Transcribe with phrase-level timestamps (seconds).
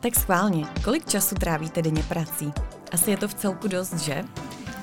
[0.00, 2.52] Tak schválně, kolik času trávíte denně prací?
[2.92, 4.24] Asi je to v celku dost, že?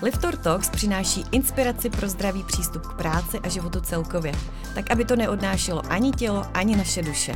[0.01, 4.31] Liftor Talks přináší inspiraci pro zdravý přístup k práci a životu celkově,
[4.73, 7.35] tak aby to neodnášelo ani tělo, ani naše duše.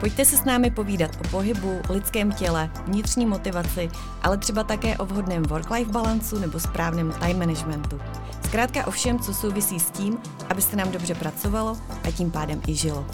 [0.00, 3.90] Pojďte se s námi povídat o pohybu, lidském těle, vnitřní motivaci,
[4.22, 8.00] ale třeba také o vhodném work-life balancu nebo správném time managementu.
[8.44, 10.18] Zkrátka o všem, co souvisí s tím,
[10.48, 13.06] aby se nám dobře pracovalo a tím pádem i žilo.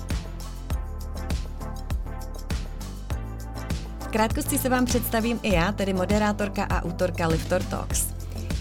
[4.12, 8.06] Krátkosti se vám představím i já, tedy moderátorka a autorka Liftor Talks.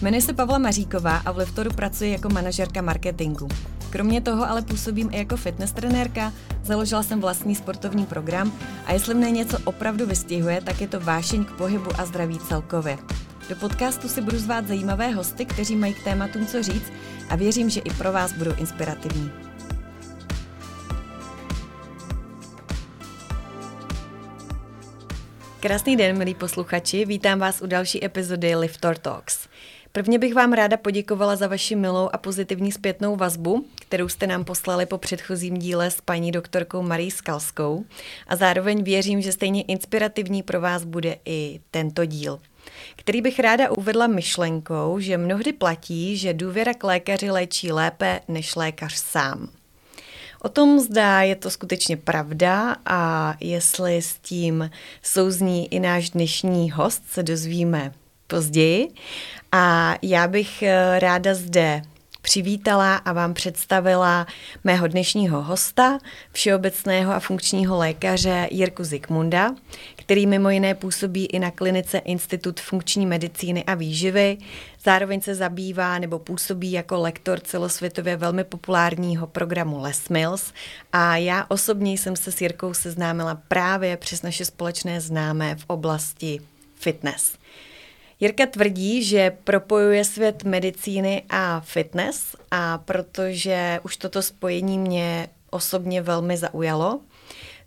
[0.02, 3.48] Jmenuji se Pavla Maříková a v Liftoru pracuji jako manažerka marketingu.
[3.90, 8.52] Kromě toho ale působím i jako fitness trenérka, založila jsem vlastní sportovní program
[8.86, 12.98] a jestli mne něco opravdu vystihuje, tak je to vášeň k pohybu a zdraví celkově.
[13.48, 16.92] Do podcastu si budu zvát zajímavé hosty, kteří mají k tématům co říct
[17.30, 19.51] a věřím, že i pro vás budou inspirativní.
[25.62, 29.48] Krásný den, milí posluchači, vítám vás u další epizody Liftor Talks.
[29.92, 34.44] Prvně bych vám ráda poděkovala za vaši milou a pozitivní zpětnou vazbu, kterou jste nám
[34.44, 37.84] poslali po předchozím díle s paní doktorkou Marí Skalskou
[38.26, 42.38] a zároveň věřím, že stejně inspirativní pro vás bude i tento díl
[42.96, 48.56] který bych ráda uvedla myšlenkou, že mnohdy platí, že důvěra k lékaři léčí lépe než
[48.56, 49.61] lékař sám.
[50.44, 54.70] O tom zdá je to skutečně pravda a jestli s tím
[55.02, 57.92] souzní i náš dnešní host, se dozvíme
[58.26, 58.88] později.
[59.52, 61.82] A já bych eh, ráda zde
[62.32, 64.26] přivítala a vám představila
[64.64, 65.98] mého dnešního hosta,
[66.32, 69.54] všeobecného a funkčního lékaře Jirku Zikmunda,
[69.96, 74.38] který mimo jiné působí i na klinice Institut funkční medicíny a výživy.
[74.84, 80.52] Zároveň se zabývá nebo působí jako lektor celosvětově velmi populárního programu Les Mills
[80.92, 86.40] a já osobně jsem se s Jirkou seznámila právě přes naše společné známé v oblasti
[86.74, 87.34] fitness.
[88.22, 96.02] Jirka tvrdí, že propojuje svět medicíny a fitness a protože už toto spojení mě osobně
[96.02, 97.00] velmi zaujalo,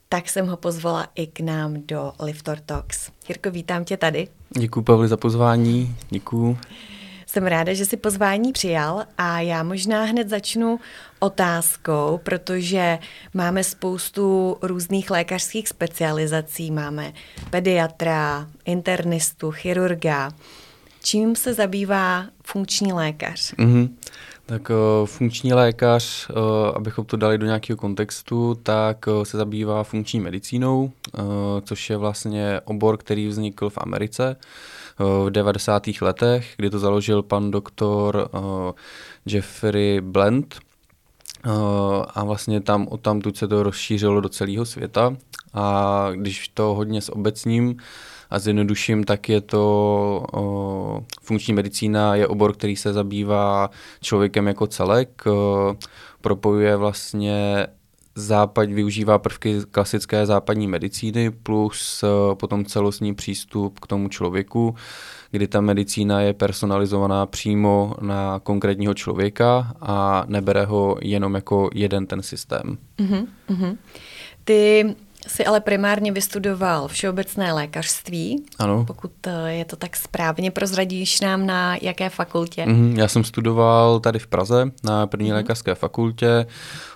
[0.10, 3.12] tak jsem ho pozvala i k nám do Liftor Talks.
[3.30, 4.28] Jirko, vítám tě tady.
[4.58, 5.96] Děkuji, Pavli, za pozvání.
[6.10, 6.58] Děkuji.
[7.36, 10.80] Jsem ráda, že si pozvání přijal a já možná hned začnu
[11.20, 13.00] otázkou, protože
[13.34, 16.72] máme spoustu různých lékařských specializací.
[16.72, 17.14] Máme
[17.50, 20.32] pediatra, internistu, chirurga.
[21.04, 23.54] Čím se zabývá funkční lékař?
[23.54, 23.90] Mm-hmm.
[24.46, 24.76] Tak uh,
[25.06, 26.36] funkční lékař, uh,
[26.76, 30.92] abychom to dali do nějakého kontextu, tak uh, se zabývá funkční medicínou,
[31.64, 34.36] což je vlastně obor, který vznikl v Americe
[35.00, 35.84] v 90.
[36.02, 38.30] letech, kdy to založil pan doktor
[39.26, 40.60] Jeffrey Blend.
[42.14, 45.16] A vlastně tam odtamtud se to rozšířilo do celého světa.
[45.54, 47.78] A když to hodně s obecním
[48.30, 49.64] a zjednoduším, tak je to
[50.34, 53.70] o, funkční medicína je obor, který se zabývá
[54.02, 55.76] člověkem jako celek, o,
[56.22, 57.68] propojuje vlastně
[58.16, 64.76] západ využívá prvky klasické západní medicíny plus o, potom celostní přístup k tomu člověku,
[65.32, 72.08] kdy ta medicína je personalizovaná přímo na konkrétního člověka a nebere ho jenom jako jeden
[72.08, 72.78] ten systém.
[73.00, 73.78] Uh-huh, uh-huh.
[74.44, 74.96] Ty
[75.28, 78.44] Jsi ale primárně vystudoval všeobecné lékařství.
[78.60, 78.86] Ano.
[78.88, 82.66] Pokud eh, je to tak správně, prozradíš nám na jaké fakultě?
[82.66, 85.36] Mm, já jsem studoval tady v Praze na první mm.
[85.36, 86.46] lékařské fakultě,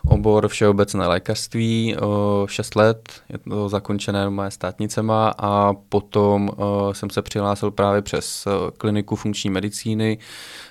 [0.10, 7.10] obor všeobecné lékařství, o, 6 let, je to zakončené moje státnicema a potom o, jsem
[7.10, 10.18] se přihlásil právě přes kliniku funkční medicíny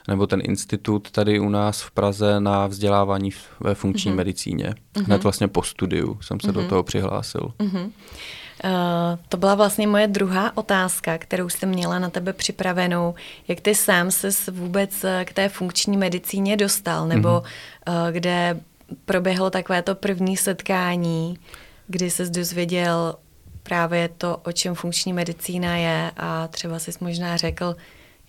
[0.08, 4.16] nebo ten institut tady u nás v Praze na vzdělávání ve funkční mm-hmm.
[4.16, 4.74] medicíně.
[4.94, 5.04] Mm-hmm.
[5.04, 6.52] Hned vlastně po studiu jsem se mm-hmm.
[6.52, 6.68] do mhm.
[6.68, 7.52] toho přihlásil.
[7.58, 7.90] Mm-hmm.
[8.64, 8.70] Uh,
[9.28, 13.14] to byla vlastně moje druhá otázka, kterou jsem měla na tebe připravenou.
[13.48, 18.06] Jak ty sám se vůbec eh, k té funkční medicíně dostal, nebo mm-hmm.
[18.06, 18.60] uh, kde
[19.04, 21.38] proběhlo takové to první setkání,
[21.86, 23.14] kdy se dozvěděl
[23.62, 27.76] právě to, o čem funkční medicína je a třeba jsi možná řekl,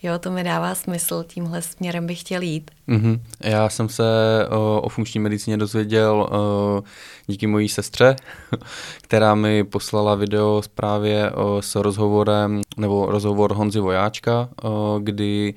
[0.04, 2.72] jo, to mi dává smysl, tímhle směrem bych chtěl jít.
[2.88, 3.19] Mm-hmm.
[3.44, 4.04] Já jsem se
[4.50, 6.84] o, o funkční medicíně dozvěděl o,
[7.28, 8.16] díky mojí sestře,
[9.01, 15.54] která mi poslala video právě o, s rozhovorem, nebo rozhovor Honzy Vojáčka, o, kdy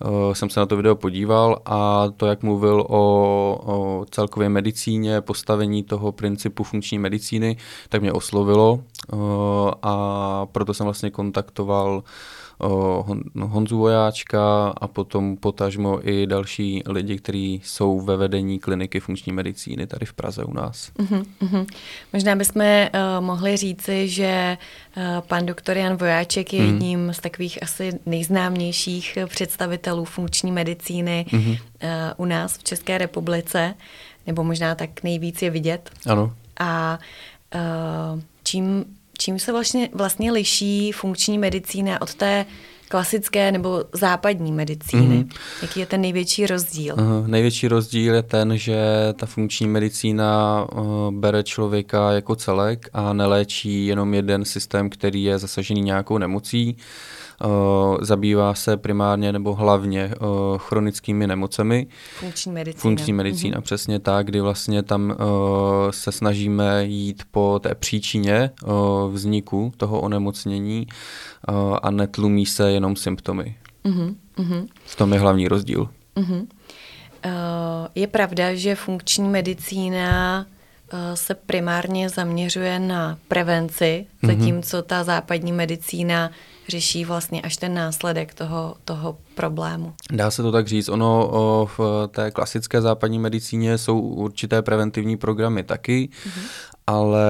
[0.00, 5.20] o, jsem se na to video podíval a to, jak mluvil o, o celkově medicíně,
[5.20, 7.56] postavení toho principu funkční medicíny,
[7.88, 8.80] tak mě oslovilo
[9.12, 12.02] o, a proto jsem vlastně kontaktoval
[13.34, 19.32] no, Honzu Vojáčka a potom potažmo i další lidi, kteří jsou ve vedení kliniky funkční
[19.32, 20.90] medicíny tady v Praze u nás.
[20.98, 21.66] Uh-huh, uh-huh.
[22.12, 24.58] Možná bychom uh, mohli říci, že
[24.96, 26.66] uh, pan doktor Jan Vojáček je uh-huh.
[26.66, 31.50] jedním z takových asi nejznámějších představitelů funkční medicíny uh-huh.
[31.50, 31.58] uh,
[32.16, 33.74] u nás v České republice,
[34.26, 35.90] nebo možná tak nejvíc je vidět.
[36.06, 36.34] Ano.
[36.60, 36.98] A
[37.54, 38.84] uh, čím
[39.18, 42.46] Čím se vlastně, vlastně liší funkční medicína od té
[42.88, 45.24] klasické nebo západní medicíny?
[45.24, 45.38] Mm-hmm.
[45.62, 46.94] Jaký je ten největší rozdíl?
[46.94, 48.78] Uh, největší rozdíl je ten, že
[49.16, 55.38] ta funkční medicína uh, bere člověka jako celek a neléčí jenom jeden systém, který je
[55.38, 56.76] zasažený nějakou nemocí.
[57.44, 61.86] Uh, zabývá se primárně nebo hlavně uh, chronickými nemocemi.
[62.18, 62.80] Funkční medicína.
[62.80, 63.62] Funkční medicína, mm-hmm.
[63.62, 65.16] přesně tak, kdy vlastně tam uh,
[65.90, 68.50] se snažíme jít po té příčině
[69.10, 70.86] vzniku toho onemocnění
[71.82, 73.56] a netlumí se jenom symptomy.
[73.84, 74.66] Mm-hmm.
[74.84, 75.88] V tom je hlavní rozdíl.
[76.16, 76.46] Mm-hmm.
[77.94, 80.46] Je pravda, že funkční medicína
[81.14, 84.26] se primárně zaměřuje na prevenci, mm-hmm.
[84.26, 86.30] zatímco ta západní medicína
[86.68, 89.92] řeší vlastně až ten následek toho, toho problému.
[90.12, 90.88] Dá se to tak říct.
[90.88, 96.42] Ono o, v té klasické západní medicíně jsou určité preventivní programy taky, mm-hmm.
[96.86, 97.26] ale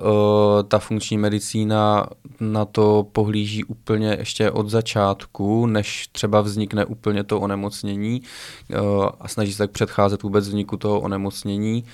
[0.00, 2.06] o, ta funkční medicína
[2.40, 8.22] na to pohlíží úplně ještě od začátku, než třeba vznikne úplně to onemocnění
[8.80, 11.84] o, a snaží se tak předcházet vůbec vzniku toho onemocnění,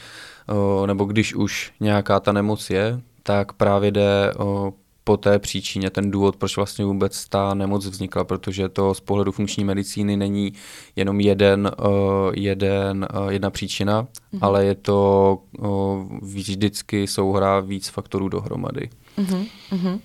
[0.48, 4.72] o, nebo když už nějaká ta nemoc je, tak právě jde o
[5.04, 9.32] po té příčině, ten důvod, proč vlastně vůbec ta nemoc vznikla, protože to z pohledu
[9.32, 10.52] funkční medicíny není
[10.96, 11.88] jenom jeden, uh,
[12.34, 14.38] jeden, uh, jedna příčina, mm-hmm.
[14.40, 15.68] ale je to uh,
[16.22, 18.90] vždycky souhra víc faktorů dohromady.
[19.18, 20.00] Mm-hmm.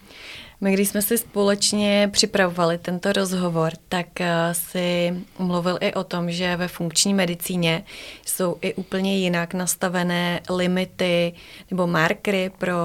[0.62, 4.08] My, když jsme si společně připravovali tento rozhovor, tak
[4.52, 7.84] si mluvil i o tom, že ve funkční medicíně
[8.26, 11.34] jsou i úplně jinak nastavené limity
[11.72, 12.76] nebo markery pro,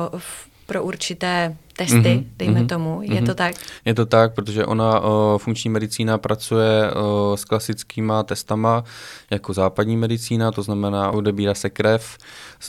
[0.67, 3.03] pro určité testy, mm-hmm, dejme mm-hmm, tomu.
[3.03, 3.27] Je mm-hmm.
[3.27, 3.55] to tak?
[3.85, 8.85] Je to tak, protože ona o, funkční medicína pracuje o, s klasickýma testama
[9.31, 12.19] jako západní medicína, to znamená odebírá se krev,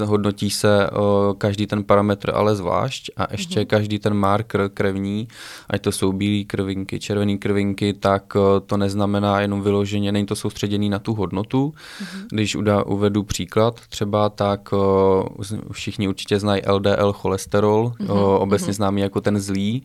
[0.06, 3.66] hodnotí se o, každý ten parametr ale zvlášť a ještě mm-hmm.
[3.66, 5.28] každý ten marker krevní,
[5.70, 10.36] ať to jsou bílé krvinky, červené krvinky, tak o, to neznamená jenom vyloženě, není to
[10.36, 11.74] soustředěný na tu hodnotu.
[11.74, 12.26] Mm-hmm.
[12.32, 15.26] Když udá, uvedu příklad třeba, tak o,
[15.72, 18.12] všichni určitě znají LDL cholesterol, mm-hmm.
[18.12, 18.76] o, obecně mm-hmm.
[18.76, 19.84] známe známý jako ten zlý,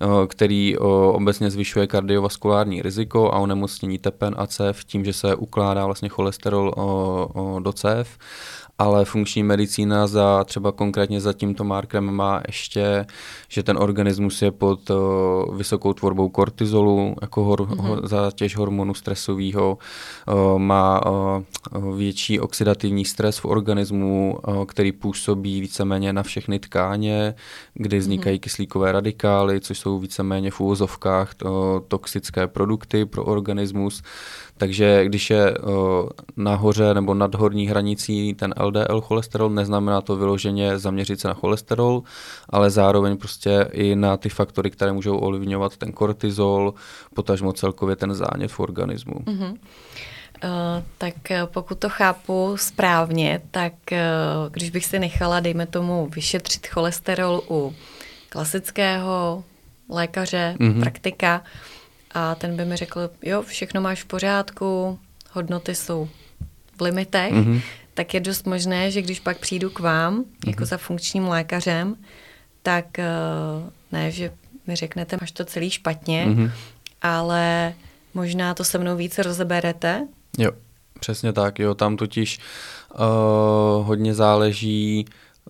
[0.00, 0.78] eh, který
[1.12, 6.74] obecně zvyšuje kardiovaskulární riziko a onemocnění tepen a cév tím, že se ukládá vlastně cholesterol
[7.62, 8.18] do cév
[8.78, 13.06] ale funkční medicína za třeba konkrétně za tímto markerem má ještě,
[13.48, 17.80] že ten organismus je pod uh, vysokou tvorbou kortizolu, jako hor, mm-hmm.
[17.80, 19.78] ho, zátěž hormonu stresového,
[20.28, 27.34] uh, má uh, větší oxidativní stres v organismu, uh, který působí víceméně na všechny tkáně,
[27.74, 28.40] kdy vznikají mm-hmm.
[28.40, 34.02] kyslíkové radikály, což jsou víceméně v úvozovkách to, toxické produkty pro organismus.
[34.58, 35.72] Takže když je uh,
[36.36, 42.02] nahoře nebo nad horní hranicí ten LDL cholesterol, neznamená to vyloženě zaměřit se na cholesterol,
[42.48, 46.74] ale zároveň prostě i na ty faktory, které můžou ovlivňovat ten kortizol,
[47.14, 49.14] potažmo celkově ten zánět v organismu.
[49.14, 49.56] Mm-hmm.
[50.44, 50.50] Uh,
[50.98, 51.14] tak
[51.44, 53.98] pokud to chápu správně, tak uh,
[54.50, 57.74] když bych si nechala, dejme tomu, vyšetřit cholesterol u
[58.28, 59.44] klasického
[59.88, 60.80] lékaře, mm-hmm.
[60.80, 61.42] praktika,
[62.18, 64.98] a ten by mi řekl, jo, všechno máš v pořádku,
[65.32, 66.08] hodnoty jsou
[66.76, 67.60] v limitech, mm-hmm.
[67.94, 70.48] tak je dost možné, že když pak přijdu k vám, mm-hmm.
[70.48, 71.96] jako za funkčním lékařem,
[72.62, 73.06] tak eh,
[73.92, 74.30] ne, že
[74.66, 76.50] mi řeknete, máš to celý špatně, mm-hmm.
[77.02, 77.74] ale
[78.14, 80.06] možná to se mnou více rozeberete.
[80.38, 80.50] Jo,
[81.00, 82.38] přesně tak, jo, tam totiž
[82.94, 85.06] uh, hodně záleží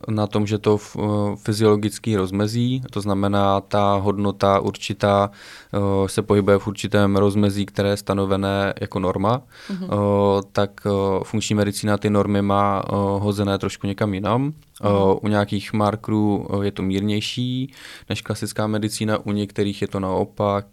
[0.08, 1.00] na tom, že to eh,
[1.36, 7.96] fyziologický rozmezí, to znamená ta hodnota určitá eh, se pohybuje v určitém rozmezí, které je
[7.96, 10.42] stanovené jako norma, mm-hmm.
[10.52, 10.80] tak
[11.22, 12.82] funkční medicína ty normy má
[13.18, 14.52] hozené trošku někam jinam.
[14.82, 15.18] Mm-hmm.
[15.22, 17.72] U nějakých markerů je to mírnější
[18.08, 20.66] než klasická medicína, u některých je to naopak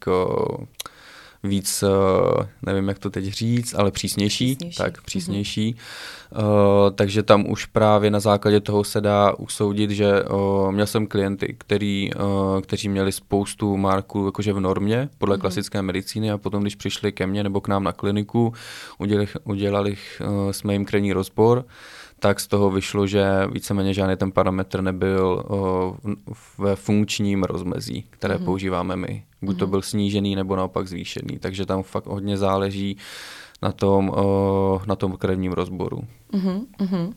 [1.48, 4.78] víc, eh, nevím, jak to teď říct, ale přísnější, přísnější.
[4.78, 5.74] tak přísnější.
[5.74, 6.16] Mm-hmm.
[6.32, 11.08] Uh, takže tam už právě na základě toho se dá usoudit, že uh, měl jsem
[11.08, 15.42] klienty, který, uh, kteří měli spoustu marků jakože v normě podle mm-hmm.
[15.42, 18.54] klasické medicíny a potom, když přišli ke mně nebo k nám na kliniku,
[18.98, 21.66] udělali, udělali uh, jsme jim krevní rozbor,
[22.26, 25.44] tak z toho vyšlo, že víceméně žádný ten parametr nebyl
[26.58, 28.46] ve funkčním rozmezí, které mm-hmm.
[28.46, 29.24] používáme my.
[29.42, 29.60] Buď mm-hmm.
[29.60, 29.72] to mhm.
[29.72, 32.98] byl snížený nebo naopak zvýšený, takže tam fakt hodně záleží
[33.62, 34.12] na tom,
[34.88, 36.02] na tom krevním rozboru.
[36.34, 37.14] Mm-hmm.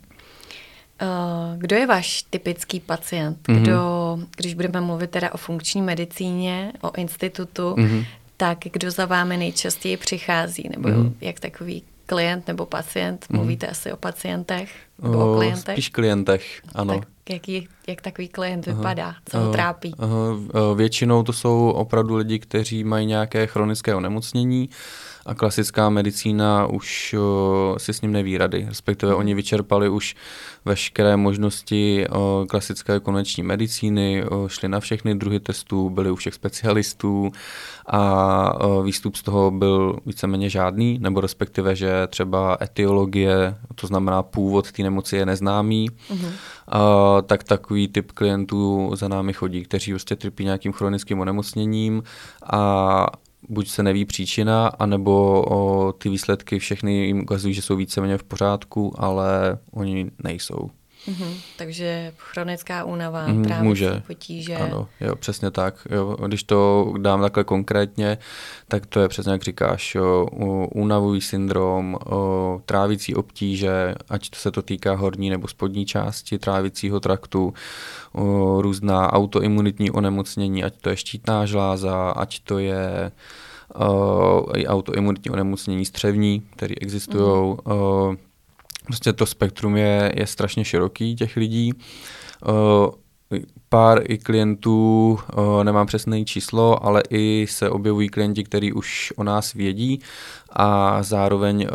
[1.57, 3.39] Kdo je váš typický pacient?
[3.47, 4.27] Kdo, mm-hmm.
[4.37, 8.05] když budeme mluvit teda o funkční medicíně, o institutu, mm-hmm.
[8.37, 10.69] tak kdo za vámi nejčastěji přichází?
[10.77, 11.13] Nebo mm-hmm.
[11.21, 13.21] jak takový klient nebo pacient?
[13.25, 13.37] Mm-hmm.
[13.37, 14.71] Mluvíte asi o pacientech
[15.03, 15.75] nebo o, o klientech?
[15.75, 16.95] Spíš klientech, ano.
[16.95, 19.15] Tak jaký, jak takový klient vypadá?
[19.25, 19.95] Co ho trápí?
[20.75, 24.69] Většinou to jsou opravdu lidi, kteří mají nějaké chronické onemocnění,
[25.29, 27.15] a klasická medicína už
[27.77, 30.17] si s ním neví rady, respektive oni vyčerpali už
[30.65, 32.07] veškeré možnosti
[32.49, 37.31] klasické konvenční medicíny, šli na všechny druhy testů, byli u všech specialistů
[37.87, 44.73] a výstup z toho byl víceméně žádný, nebo respektive, že třeba etiologie, to znamená původ
[44.73, 46.31] té nemoci je neznámý, uh-huh.
[46.69, 52.03] a, tak takový typ klientů za námi chodí, kteří prostě trpí nějakým chronickým onemocněním
[52.53, 53.07] a
[53.49, 58.25] buď se neví příčina, anebo o, ty výsledky všechny jim ukazují, že jsou víceméně v
[58.25, 60.71] pořádku, ale oni nejsou.
[61.09, 61.35] Mm-hmm.
[61.57, 64.03] Takže chronická únava, mm, právě může.
[64.07, 64.57] potíže.
[64.57, 65.87] Ano, jo, přesně tak.
[65.91, 66.17] Jo.
[66.27, 68.19] Když to dám takhle konkrétně,
[68.69, 70.27] tak to je přesně jak říkáš, jo,
[70.75, 77.01] únavový syndrom, o, trávicí obtíže, ať to se to týká horní nebo spodní části trávicího
[77.01, 77.55] traktu,
[78.13, 83.13] o, různá autoimunitní onemocnění, ať to je štítná žláza, ať to je
[84.57, 87.51] i autoimunitní onemocnění střevní, které existují.
[87.51, 88.17] Mm.
[88.89, 91.73] Prostě to spektrum je, je strašně široký těch lidí.
[93.69, 95.19] Pár i klientů,
[95.63, 100.01] nemám přesné číslo, ale i se objevují klienti, kteří už o nás vědí
[100.53, 101.67] a zároveň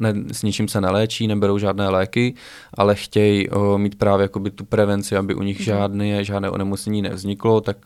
[0.00, 2.34] ne, s ničím se neléčí, neberou žádné léky,
[2.74, 5.64] ale chtějí uh, mít právě jakoby tu prevenci, aby u nich mm.
[5.64, 7.76] žádné, žádné onemocnění nevzniklo, tak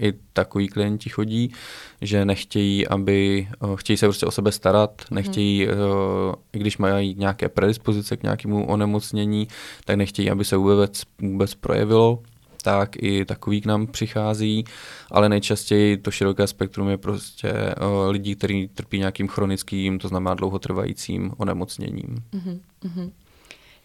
[0.00, 1.52] i takový klienti chodí,
[2.00, 5.72] že nechtějí, aby, chtějí se prostě o sebe starat, nechtějí, mm.
[5.72, 9.48] uh, i když mají nějaké predispozice k nějakému onemocnění,
[9.84, 12.18] tak nechtějí, aby se vůbec, vůbec projevilo
[12.62, 14.64] tak i takový k nám přichází,
[15.10, 20.34] ale nejčastěji to široké spektrum je prostě uh, lidí, kteří trpí nějakým chronickým, to znamená
[20.34, 22.24] dlouhotrvajícím onemocněním.
[22.32, 23.10] Uh-huh,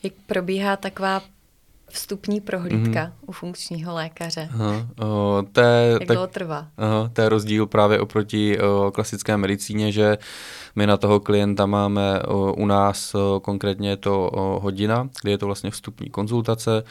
[0.03, 1.21] Jak probíhá taková
[1.89, 3.11] vstupní prohlídka mm-hmm.
[3.25, 4.49] u funkčního lékaře.
[4.53, 6.67] Aha, o, to je, Jak tak, dlouho trvá?
[6.77, 10.17] Aha, to je rozdíl právě oproti o, klasické medicíně, že
[10.75, 15.31] my na toho klienta máme o, u nás o, konkrétně je to o, hodina, kdy
[15.31, 16.83] je to vlastně vstupní konzultace.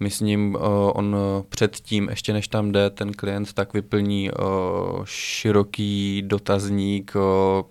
[0.00, 1.16] My s ním, o, on
[1.48, 7.64] předtím, ještě než tam jde ten klient, tak vyplní o, široký dotazník, o,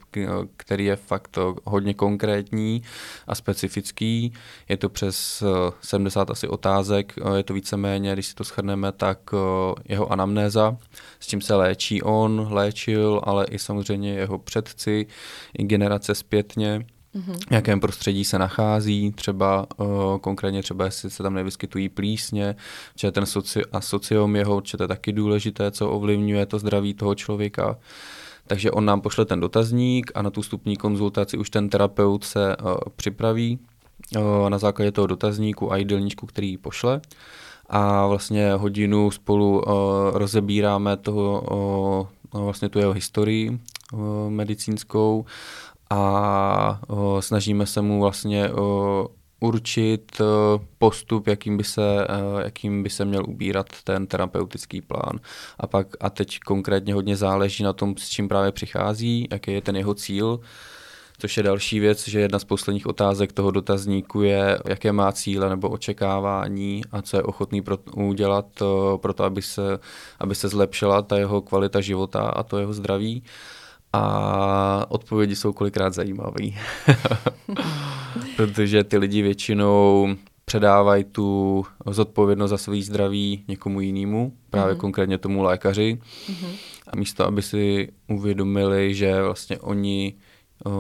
[0.58, 2.82] který je fakt o, hodně konkrétní
[3.28, 4.34] a specifický.
[4.70, 6.73] Je to přes o, 70 asi otázek,
[7.22, 10.78] o, je to víceméně, když si to shrneme, tak o, jeho anamnéza,
[11.20, 15.08] s čím se léčí on, léčil, ale i samozřejmě jeho předci,
[15.54, 17.38] generace zpětně, mm-hmm.
[17.50, 22.56] v jakém prostředí se nachází, třeba uh, konkrétně třeba jestli se tam nevyskytují plísně,
[22.96, 27.78] že ten soci- a sociom jeho určitě taky důležité, co ovlivňuje to zdraví toho člověka.
[28.48, 32.58] Takže on nám pošle ten dotazník a na tu stupní konzultaci už ten terapeut se
[32.58, 33.60] uh, připraví
[34.50, 37.02] na základě toho dotazníku a jídelníčku, který pošle.
[37.70, 39.64] A vlastně hodinu spolu
[40.14, 41.42] rozebíráme toho,
[42.34, 43.60] uh, vlastně tu jeho historii
[44.30, 45.26] medicínskou.
[45.90, 46.82] A
[47.20, 48.50] snažíme se mu vlastně
[49.40, 50.22] určit
[50.78, 52.08] postup, jakým by, se,
[52.44, 55.20] jakým by se měl ubírat ten terapeutický plán.
[55.60, 59.62] A pak, a teď konkrétně hodně záleží na tom, s čím právě přichází, jaký je
[59.62, 60.40] ten jeho cíl,
[61.24, 65.50] což je další věc, že jedna z posledních otázek toho dotazníku je, jaké má cíle
[65.50, 68.46] nebo očekávání a co je ochotný pro, udělat
[69.02, 69.80] pro to, aby se,
[70.20, 73.24] aby se zlepšila ta jeho kvalita života a to jeho zdraví.
[73.94, 76.46] A odpovědi jsou kolikrát zajímavé,
[78.38, 80.08] protože ty lidi většinou
[80.46, 84.78] předávají tu zodpovědnost za svý zdraví někomu jinému, právě mm-hmm.
[84.78, 86.00] konkrétně tomu lékaři.
[86.28, 86.56] Mm-hmm.
[86.88, 90.14] A místo, aby si uvědomili, že vlastně oni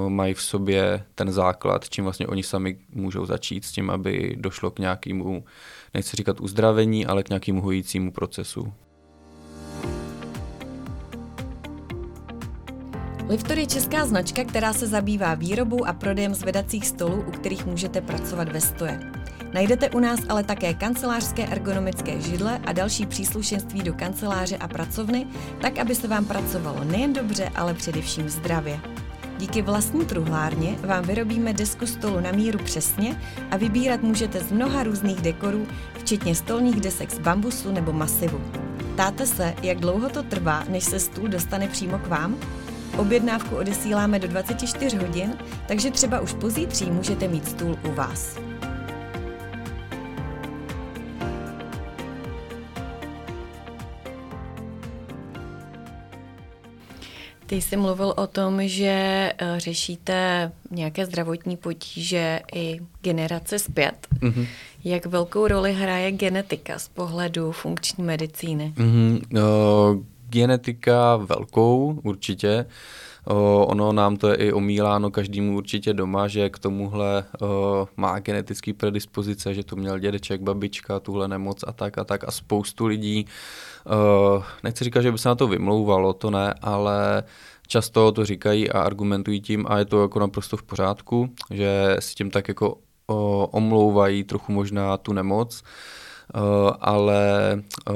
[0.08, 4.72] mají v sobě ten základ, čím vlastně oni sami můžou začít s tím, aby došlo
[4.72, 5.44] k nějakému,
[5.94, 8.74] nechci říkat uzdravení, ale k nějakému hojícímu procesu.
[13.30, 18.02] Liftor je česká značka, která se zabývá výrobou a prodejem zvedacích stolů, u kterých můžete
[18.02, 19.00] pracovat ve stoje.
[19.54, 25.28] Najdete u nás ale také kancelářské ergonomické židle a další příslušenství do kanceláře a pracovny,
[25.62, 28.80] tak aby se vám pracovalo nejen dobře, ale především zdravě.
[29.44, 33.22] Díky vlastní truhlárně vám vyrobíme desku stolu na míru přesně
[33.52, 35.68] a vybírat můžete z mnoha různých dekorů,
[36.00, 38.42] včetně stolních desek z bambusu nebo masivu.
[38.94, 42.36] Ptáte se, jak dlouho to trvá, než se stůl dostane přímo k vám?
[42.98, 48.38] Objednávku odesíláme do 24 hodin, takže třeba už pozítří můžete mít stůl u vás.
[57.53, 58.88] Ty jsi mluvil o tom, že
[59.38, 64.07] eh, řešíte nějaké zdravotní potíže i generace zpět.
[64.22, 64.48] Mm-hmm.
[64.83, 68.74] Jak velkou roli hraje genetika z pohledu funkční medicíny?
[68.77, 69.22] Mm-hmm.
[69.31, 72.65] Uh, genetika velkou určitě.
[73.27, 78.20] O, ono nám to je i omíláno každému určitě doma, že k tomuhle o, má
[78.20, 82.86] genetický predispozice, že to měl dědeček, babička, tuhle nemoc a tak a tak a spoustu
[82.86, 83.25] lidí,
[83.86, 87.24] o, nechci říkat, že by se na to vymlouvalo, to ne, ale
[87.68, 92.15] často to říkají a argumentují tím a je to jako naprosto v pořádku, že si
[92.15, 92.77] tím tak jako
[93.08, 95.62] o, omlouvají trochu možná tu nemoc.
[95.62, 96.02] Uh,
[96.80, 97.96] ale uh,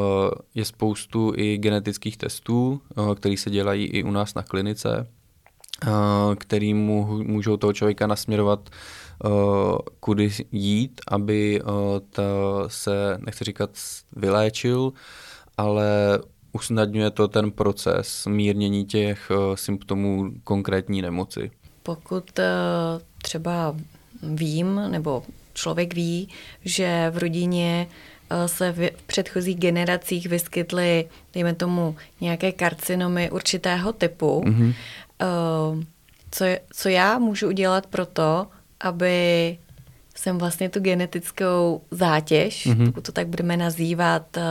[0.55, 5.07] je spoustu i genetických testů, uh, které se dělají i u nás na klinice,
[6.37, 8.69] který mu, můžou toho člověka nasměrovat,
[9.99, 11.61] kudy jít, aby
[12.67, 13.69] se, nechci říkat,
[14.15, 14.93] vyléčil,
[15.57, 16.19] ale
[16.53, 21.51] usnadňuje to ten proces mírnění těch symptomů konkrétní nemoci.
[21.83, 22.39] Pokud
[23.23, 23.75] třeba
[24.23, 26.29] vím, nebo člověk ví,
[26.65, 27.87] že v rodině
[28.45, 34.73] se v předchozích generacích vyskytly, dejme tomu, nějaké karcinomy určitého typu, mm-hmm.
[36.31, 38.47] Co, co já můžu udělat pro to,
[38.79, 39.57] aby
[40.15, 42.85] jsem vlastně tu genetickou zátěž, mm-hmm.
[42.85, 44.43] pokud to tak budeme nazývat, uh,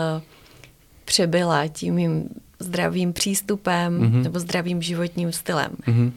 [1.04, 2.28] přebyla tím mým
[2.58, 4.22] zdravým přístupem mm-hmm.
[4.22, 5.70] nebo zdravým životním stylem.
[5.86, 6.12] Mm-hmm.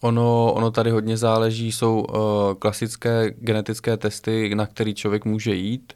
[0.00, 2.18] Ono, ono tady hodně záleží, jsou uh,
[2.58, 5.92] klasické genetické testy, na který člověk může jít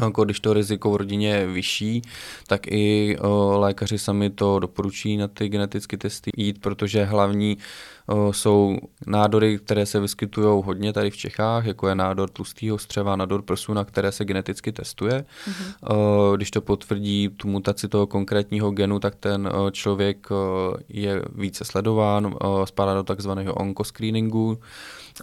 [0.00, 2.02] jako když to riziko v rodině je vyšší,
[2.46, 7.58] tak i o, lékaři sami to doporučí na ty genetické testy jít, protože hlavní
[8.06, 13.16] o, jsou nádory, které se vyskytují hodně tady v Čechách, jako je nádor tlustého střeva,
[13.16, 15.24] nádor prsu, na které se geneticky testuje.
[15.48, 15.96] Mm-hmm.
[15.96, 21.22] O, když to potvrdí tu mutaci toho konkrétního genu, tak ten o, člověk o, je
[21.34, 24.58] více sledován, o, spadá do takzvaného onkoscreeningu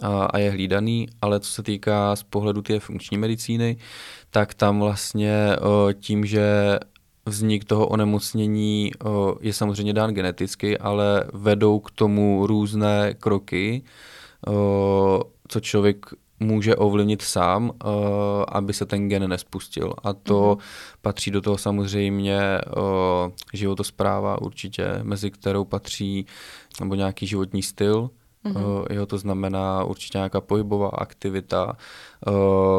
[0.02, 3.76] a, a je hlídaný, ale co se týká z pohledu té funkční medicíny,
[4.30, 5.56] tak tam vlastně
[6.00, 6.78] tím, že
[7.26, 8.90] vznik toho onemocnění
[9.40, 13.82] je samozřejmě dán geneticky, ale vedou k tomu různé kroky,
[15.48, 16.06] co člověk
[16.40, 17.72] může ovlivnit sám,
[18.48, 19.92] aby se ten gen nespustil.
[20.04, 20.96] A to mm-hmm.
[21.02, 22.40] patří do toho samozřejmě
[23.52, 26.26] životospráva určitě, mezi kterou patří
[26.80, 28.10] nebo nějaký životní styl,
[28.44, 28.84] Mm-hmm.
[28.90, 31.76] Jo, to znamená určitě nějaká pohybová aktivita,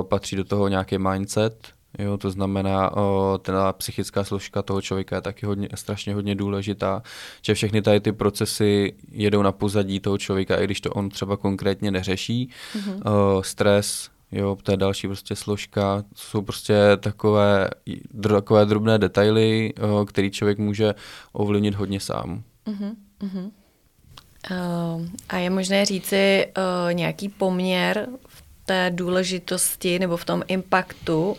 [0.09, 5.21] patří do toho nějaký mindset, Jo, to znamená, o, ta psychická složka toho člověka je
[5.21, 7.03] taky hodně, strašně hodně důležitá,
[7.41, 11.37] že všechny tady ty procesy jedou na pozadí toho člověka, i když to on třeba
[11.37, 12.49] konkrétně neřeší.
[12.75, 13.11] Mm-hmm.
[13.11, 17.69] O, stres, jo, to je další prostě složka, jsou prostě takové,
[18.21, 20.95] takové drobné detaily, o, který člověk může
[21.33, 22.43] ovlivnit hodně sám.
[22.67, 23.51] Mm-hmm.
[24.51, 31.31] Uh, a je možné říci uh, nějaký poměr v té důležitosti nebo v tom impaktu
[31.31, 31.37] uh,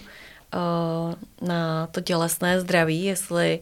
[1.48, 3.60] na to tělesné zdraví, jestli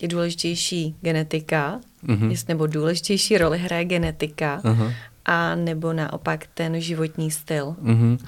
[0.00, 2.30] je důležitější genetika, uh-huh.
[2.30, 4.94] jestli, nebo důležitější roli hraje genetika, uh-huh.
[5.24, 7.76] a nebo naopak ten životní styl.
[7.82, 8.18] Uh-huh.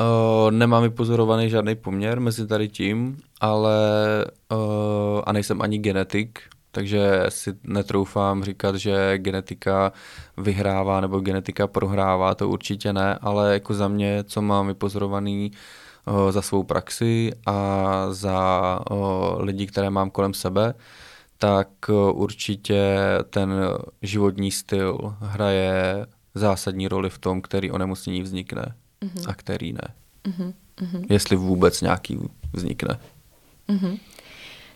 [0.00, 3.76] Uh, nemám vypozorovaný žádný poměr mezi tady tím, ale
[4.52, 4.58] uh,
[5.26, 6.40] a nejsem ani genetik,
[6.78, 9.92] takže si netroufám říkat, že genetika
[10.36, 15.52] vyhrává nebo genetika prohrává, to určitě ne, ale jako za mě, co mám vypozorovaný
[16.06, 20.74] o, za svou praxi a za o, lidi, které mám kolem sebe,
[21.38, 22.98] tak o, určitě
[23.30, 23.52] ten
[24.02, 29.30] životní styl hraje zásadní roli v tom, který onemocnění vznikne mm-hmm.
[29.30, 29.94] a který ne.
[30.28, 31.06] Mm-hmm.
[31.08, 32.18] Jestli vůbec nějaký
[32.52, 32.98] vznikne.
[33.68, 33.98] Mm-hmm.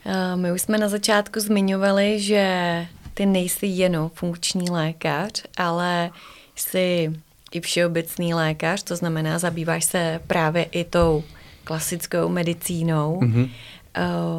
[0.07, 6.11] Eh, my už jsme na začátku zmiňovali, že ty nejsi jenom funkční lékař, ale
[6.57, 7.13] jsi
[7.53, 11.25] i všeobecný lékař, to znamená, zabýváš se právě i tou
[11.65, 13.21] klasickou medicínou.
[13.21, 13.51] Mm-hmm.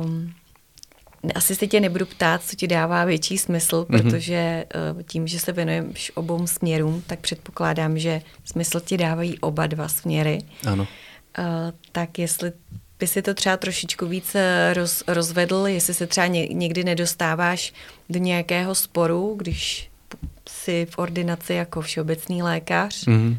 [0.04, 0.34] Um,
[1.36, 4.02] asi se tě nebudu ptát, co ti dává větší smysl, mm-hmm.
[4.02, 9.68] protože uh, tím, že se věnuješ obou směrům, tak předpokládám, že smysl ti dávají oba
[9.68, 10.40] dva směry.
[10.68, 10.88] Ano.
[11.40, 11.46] Uh,
[11.92, 12.52] tak jestli
[13.00, 17.74] by si to třeba trošičku víc eh, roz, rozvedl, jestli se třeba někdy nedostáváš
[18.10, 19.92] do nějakého sporu, když
[20.50, 23.38] si v ordinaci jako všeobecný lékař mm-hmm.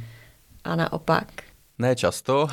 [0.65, 1.27] a naopak?
[1.79, 2.47] Ne často.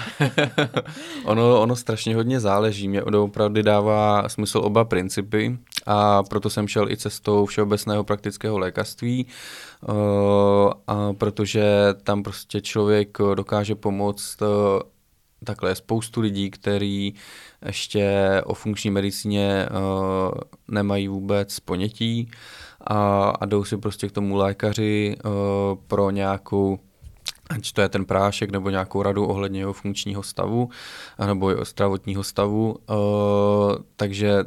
[1.25, 2.87] ono, ono strašně hodně záleží.
[2.87, 9.25] Mě opravdu dává smysl oba principy a proto jsem šel i cestou všeobecného praktického lékařství,
[9.81, 9.95] uh,
[10.87, 11.63] a protože
[12.03, 14.47] tam prostě člověk dokáže pomoct uh,
[15.43, 17.15] takhle je spoustu lidí, kteří
[17.65, 20.31] ještě o funkční medicíně uh,
[20.67, 22.31] nemají vůbec ponětí
[22.87, 25.31] a, a jdou si prostě k tomu lékaři uh,
[25.87, 26.79] pro nějakou
[27.49, 30.69] ať to je ten prášek nebo nějakou radu ohledně jeho funkčního stavu
[31.25, 32.75] nebo jeho zdravotního stavu.
[32.89, 32.95] Uh,
[33.95, 34.43] takže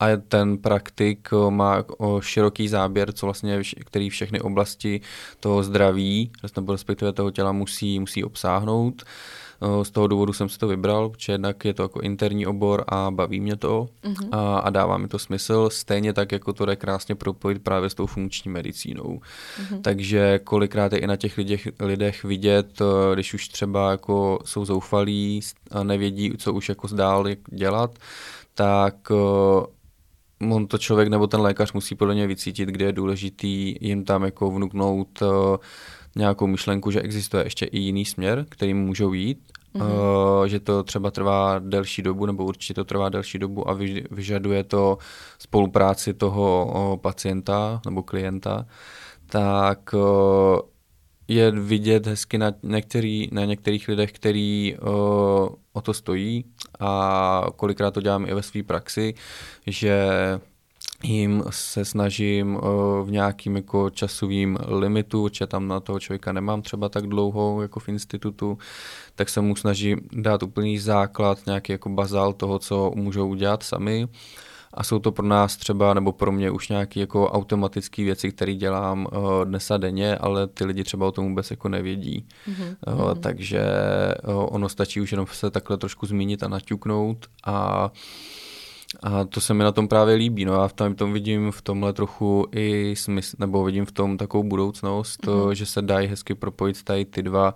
[0.00, 1.84] a ten praktik má
[2.20, 5.00] široký záběr, co vlastně, který všechny oblasti
[5.40, 9.02] toho zdraví, nebo respektive toho těla musí, musí obsáhnout.
[9.02, 9.08] Uh,
[9.82, 13.10] z toho důvodu jsem si to vybral, protože jednak je to jako interní obor a
[13.10, 14.28] baví mě to uh-huh.
[14.32, 15.68] a, a dává mi to smysl.
[15.72, 19.20] Stejně tak, jako to jde krásně propojit právě s tou funkční medicínou.
[19.60, 19.80] Uh-huh.
[19.80, 24.64] Takže kolikrát je i na těch lidech, lidech vidět, eh, když už třeba jako jsou
[24.64, 27.98] zoufalí a nevědí, co už jako dál dělat,
[28.54, 29.74] tak eh,
[30.50, 34.24] on to člověk nebo ten lékař musí podle mě vycítit, kde je důležitý jim tam
[34.24, 35.22] jako vnuknout
[36.16, 39.38] nějakou myšlenku, že existuje ještě i jiný směr, kterým můžou jít,
[39.74, 40.40] mm-hmm.
[40.40, 44.04] uh, že to třeba trvá delší dobu, nebo určitě to trvá delší dobu a vy,
[44.10, 44.98] vyžaduje to
[45.38, 48.66] spolupráci toho uh, pacienta nebo klienta,
[49.26, 50.58] tak uh,
[51.28, 54.88] je vidět hezky na, některý, na některých lidech, který uh,
[55.72, 56.44] o to stojí.
[56.80, 59.14] A kolikrát to dělám i ve své praxi,
[59.66, 60.08] že
[61.04, 62.58] jim se snažím
[63.04, 67.80] v nějakým jako časovým limitu, že tam na toho člověka nemám třeba tak dlouho jako
[67.80, 68.58] v institutu,
[69.14, 74.08] tak se mu snažím dát úplný základ, nějaký jako bazál toho, co můžou udělat sami.
[74.76, 78.54] A jsou to pro nás třeba, nebo pro mě už nějaké jako automatické věci, které
[78.54, 82.26] dělám uh, dnes a denně, ale ty lidi třeba o tom vůbec jako nevědí.
[82.48, 83.20] Mm-hmm.
[83.20, 83.62] Takže
[84.26, 87.98] ono stačí už jenom se takhle trošku zmínit a naťuknout a uh,
[89.02, 90.44] a to se mi na tom právě líbí.
[90.44, 94.16] No já v tom, tom vidím v tomhle trochu i smysl, nebo vidím v tom
[94.16, 95.50] takovou budoucnost, mm-hmm.
[95.50, 97.54] že se dají hezky propojit tady ty dva,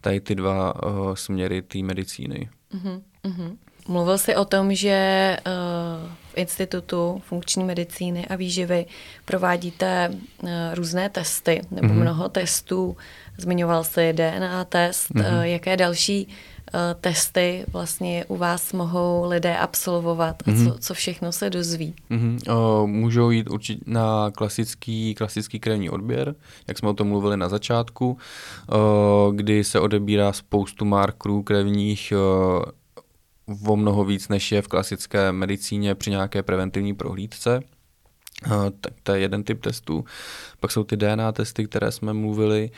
[0.00, 2.48] tady ty dva uh, směry té medicíny.
[2.74, 3.56] Mm-hmm.
[3.88, 8.86] Mluvil jsi o tom, že uh, v Institutu funkční medicíny a výživy
[9.24, 10.10] provádíte
[10.42, 12.00] uh, různé testy nebo mm-hmm.
[12.00, 12.96] mnoho testů.
[13.38, 15.10] Zmiňoval jsi DNA test.
[15.10, 15.38] Mm-hmm.
[15.38, 16.53] Uh, jaké další Eh,
[17.00, 20.72] testy vlastně u vás mohou lidé absolvovat a mm-hmm.
[20.72, 21.94] co, co všechno se dozví?
[22.10, 22.54] Mm-hmm.
[22.56, 26.34] O, můžou jít určitě na klasický, klasický krevní odběr,
[26.68, 28.18] jak jsme o tom mluvili na začátku,
[28.68, 32.62] o, kdy se odebírá spoustu markerů krevních o,
[33.66, 37.60] o mnoho víc, než je v klasické medicíně při nějaké preventivní prohlídce.
[38.80, 40.04] Tak to je jeden typ testů.
[40.60, 42.70] Pak jsou ty DNA testy, které jsme mluvili.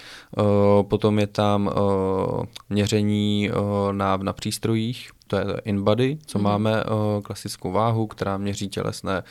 [0.82, 1.70] Potom je tam
[2.70, 3.50] měření
[3.92, 6.44] na, na přístrojích, to je InBody, co mm.
[6.44, 6.84] máme
[7.22, 9.22] klasickou váhu, která měří tělesné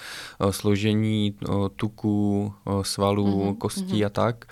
[0.50, 1.36] složení
[1.76, 3.56] tuků, svalů, mm.
[3.56, 4.06] kostí mm.
[4.06, 4.46] a tak.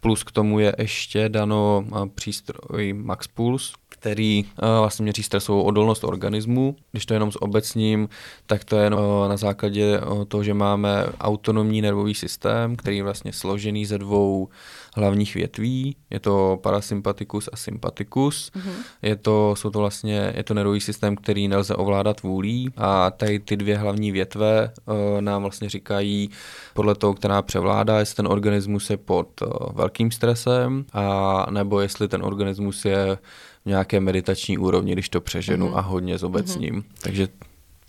[0.00, 3.72] Plus k tomu je ještě dano přístroj Max Pulse,
[4.02, 6.76] který vlastně měří stresovou odolnost organismu.
[6.92, 8.08] Když to je jenom s obecním,
[8.46, 8.90] tak to je
[9.28, 14.48] na základě toho, že máme autonomní nervový systém, který je vlastně složený ze dvou
[14.96, 15.96] hlavních větví.
[16.10, 18.50] Je to parasympatikus a sympatikus.
[18.54, 18.72] Mm-hmm.
[19.02, 23.38] Je to, jsou to vlastně, je to nervový systém, který nelze ovládat vůlí a tady
[23.38, 26.30] ty dvě hlavní větve uh, nám vlastně říkají
[26.74, 32.08] podle toho, která převládá, jestli ten organismus je pod uh, velkým stresem a nebo jestli
[32.08, 33.18] ten organismus je
[33.64, 35.76] nějaké meditační úrovni, když to přeženu mm-hmm.
[35.76, 36.74] a hodně s obecním.
[36.74, 37.02] Mm-hmm.
[37.02, 37.28] Takže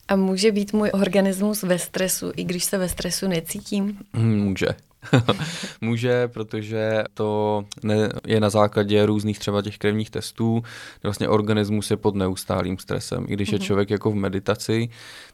[0.08, 3.98] a může být můj organismus ve stresu, i když se ve stresu necítím?
[4.14, 4.68] Může.
[5.82, 10.64] Může, protože to ne, je na základě různých třeba těch krevních testů,
[11.04, 13.26] vlastně organismus je pod neustálým stresem.
[13.28, 13.66] I když je mhm.
[13.66, 14.90] člověk jako v meditaci,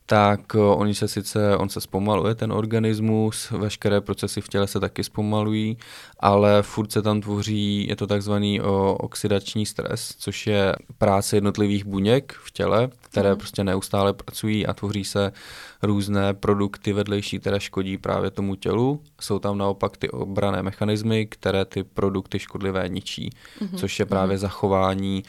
[0.10, 4.80] tak eh, oni se sice, on se zpomaluje ten organismus, veškeré procesy v těle se
[4.80, 5.78] taky zpomalují,
[6.20, 11.86] ale furt se tam tvoří, je to takzvaný o, oxidační stres, což je práce jednotlivých
[11.86, 13.38] buněk v těle, které mm.
[13.38, 15.32] prostě neustále pracují a tvoří se
[15.84, 19.02] různé produkty vedlejší, které škodí právě tomu tělu.
[19.22, 23.78] Jsou tam naopak ty obrané mechanismy, které ty produkty škodlivé ničí, mm-hmm.
[23.78, 24.42] což je právě mm-hmm.
[24.42, 25.24] zachování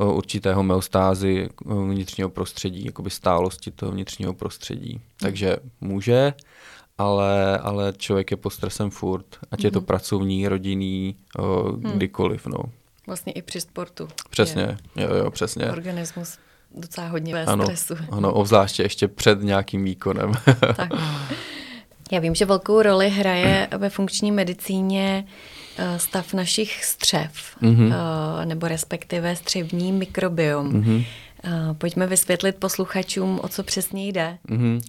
[0.00, 4.94] určitého meostázy vnitřního prostředí, jakoby stálosti toho vnitřního prostředí.
[4.94, 5.00] Mm.
[5.20, 6.32] Takže může,
[6.98, 9.64] ale, ale člověk je pod stresem furt, ať mm.
[9.64, 9.86] je to mhm.
[9.86, 11.16] pracovní, rodinný,
[11.76, 11.82] mm.
[11.82, 12.46] kdykoliv.
[12.46, 12.58] No.
[13.06, 14.08] Vlastně i při sportu.
[14.30, 15.70] Přesně, jo, jo, přesně.
[15.70, 16.38] Organismus
[16.74, 17.94] docela hodně ve ano, stresu.
[18.10, 20.32] Ano, obzvláště ještě před nějakým výkonem.
[20.76, 20.90] tak.
[22.12, 25.24] Já vím, že velkou roli hraje ve funkční medicíně
[25.78, 27.94] eh, stav našich střev, mm-hmm.
[28.44, 30.72] nebo respektive střevní mikrobiom.
[30.72, 31.04] Mm-hmm.
[31.78, 34.38] Pojďme vysvětlit posluchačům, o co přesně jde.
[34.48, 34.80] Mm-hmm.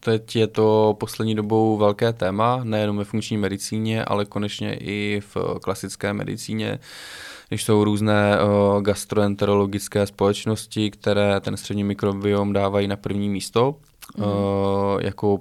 [0.00, 5.36] Teď je to poslední dobou velké téma, nejenom ve funkční medicíně, ale konečně i v
[5.60, 6.78] klasické medicíně
[7.48, 13.76] když jsou různé uh, gastroenterologické společnosti, které ten střední mikrobiom dávají na první místo,
[14.16, 14.24] mm.
[14.24, 14.30] uh,
[15.00, 15.40] jako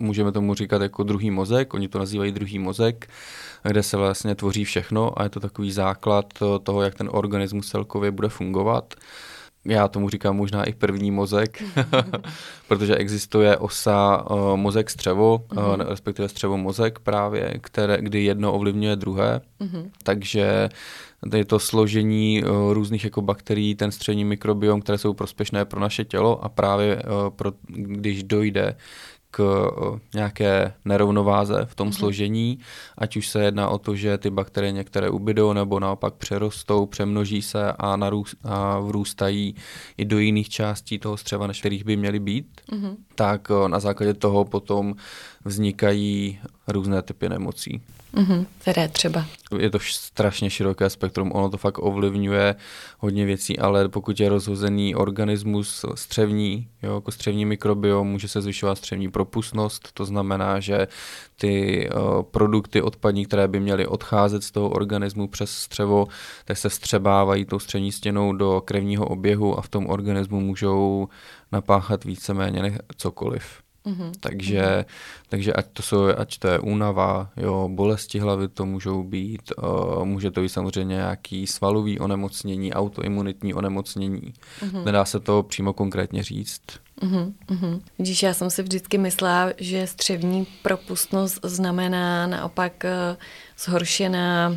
[0.00, 3.06] můžeme tomu říkat jako druhý mozek, oni to nazývají druhý mozek,
[3.62, 6.26] kde se vlastně tvoří všechno a je to takový základ
[6.62, 8.94] toho, jak ten organismus celkově bude fungovat.
[9.64, 11.62] Já tomu říkám možná i první mozek,
[12.68, 18.96] protože existuje osa uh, mozek střevo, uh, respektive střevo mozek právě, které, kdy jedno ovlivňuje
[18.96, 19.90] druhé, uh-huh.
[20.02, 20.68] takže
[21.36, 26.04] je to složení uh, různých jako bakterií, ten střední mikrobiom, které jsou prospěšné pro naše
[26.04, 28.76] tělo a právě uh, pro, když dojde
[29.30, 29.70] k
[30.14, 31.98] nějaké nerovnováze v tom mm-hmm.
[31.98, 32.58] složení,
[32.98, 37.42] ať už se jedná o to, že ty bakterie některé ubydou nebo naopak přerostou, přemnoží
[37.42, 39.54] se a, narůst, a vrůstají
[39.96, 42.96] i do jiných částí toho střeva, než kterých by měly být, mm-hmm.
[43.14, 44.94] tak na základě toho potom
[45.44, 46.38] vznikají
[46.68, 47.80] různé typy nemocí.
[48.14, 49.26] Mm-hmm, které třeba?
[49.58, 52.54] Je to strašně široké spektrum, ono to fakt ovlivňuje
[52.98, 58.78] hodně věcí, ale pokud je rozhozený organismus střevní, jo, jako střevní mikrobiom, může se zvyšovat
[58.78, 60.88] střevní propustnost, to znamená, že
[61.36, 66.06] ty uh, produkty odpadní, které by měly odcházet z toho organismu přes střevo,
[66.44, 71.08] tak se střebávají tou střevní stěnou do krevního oběhu a v tom organismu můžou
[71.52, 73.62] napáchat víceméně cokoliv.
[73.86, 74.12] Mm-hmm.
[74.20, 74.84] Takže, mm-hmm.
[75.28, 80.04] takže ať to, jsou, ať to je únava, jo, bolesti hlavy to můžou být, uh,
[80.04, 84.32] může to být samozřejmě nějaký svalový onemocnění, autoimunitní onemocnění.
[84.60, 84.84] Mm-hmm.
[84.84, 86.62] Nedá se to přímo konkrétně říct.
[87.02, 87.80] Mm-hmm, mm-hmm.
[87.98, 93.16] Vidíš, já jsem si vždycky myslela, že střevní propustnost znamená naopak uh,
[93.58, 94.56] zhoršená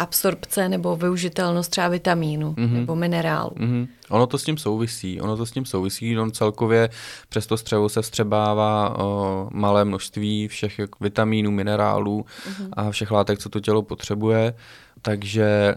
[0.00, 2.72] absorpce nebo využitelnost třeba vitamínu mm-hmm.
[2.72, 3.50] nebo minerálu.
[3.50, 3.88] Mm-hmm.
[4.08, 6.88] Ono to s tím souvisí, ono to s tím souvisí, on celkově
[7.28, 12.68] přes to střevo se vstřebává o, malé množství všech vitamínů, minerálů mm-hmm.
[12.72, 14.54] a všech látek, co to tělo potřebuje,
[15.02, 15.74] takže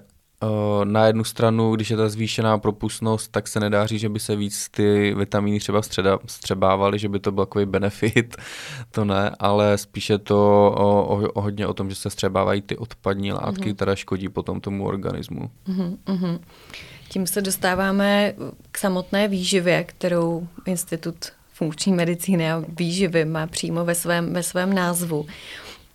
[0.84, 4.36] na jednu stranu, když je ta zvýšená propustnost, tak se nedá říct, že by se
[4.36, 8.36] víc ty vitamíny třeba středa, střebávaly, že by to byl takový benefit,
[8.92, 10.38] to ne, ale spíše to
[10.78, 13.76] o, o, o hodně o tom, že se střebávají ty odpadní látky, mm-hmm.
[13.76, 15.52] které škodí potom tomu organismu.
[15.68, 16.40] Mm-hmm.
[17.10, 18.34] Tím se dostáváme
[18.72, 21.16] k samotné výživě, kterou Institut
[21.54, 25.26] funkční medicíny a výživy má přímo ve svém, ve svém názvu.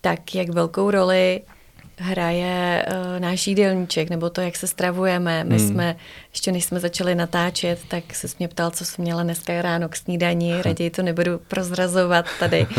[0.01, 1.41] Tak jak velkou roli
[1.99, 5.43] hraje uh, náš jídelníček, nebo to, jak se stravujeme.
[5.43, 5.67] My hmm.
[5.67, 5.95] jsme,
[6.31, 9.95] ještě než jsme začali natáčet, tak se mě ptal, co jsem měla dneska ráno k
[9.95, 10.61] snídani.
[10.61, 12.75] Raději to nebudu prozrazovat tady uh,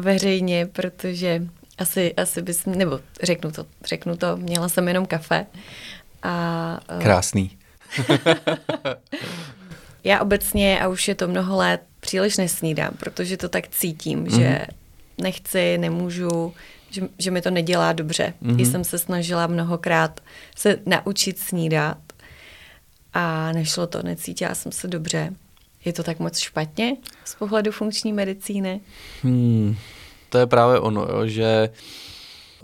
[0.00, 1.42] veřejně, protože
[1.78, 5.46] asi, asi bys, nebo řeknu to, řeknu to, měla jsem jenom kafe.
[6.22, 7.50] A, uh, Krásný.
[10.04, 14.30] já obecně, a už je to mnoho let, příliš nesnídám, protože to tak cítím, mm.
[14.30, 14.66] že
[15.18, 16.54] nechci, nemůžu,
[16.94, 18.34] že, že mi to nedělá dobře.
[18.42, 18.70] Mm-hmm.
[18.70, 20.20] jsem se snažila mnohokrát
[20.56, 21.98] se naučit snídat
[23.14, 25.32] a nešlo to, necítila jsem se dobře.
[25.84, 28.80] Je to tak moc špatně z pohledu funkční medicíny?
[29.22, 29.76] Hmm,
[30.28, 31.70] to je právě ono, jo, že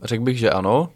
[0.03, 0.89] řekl bych, že ano,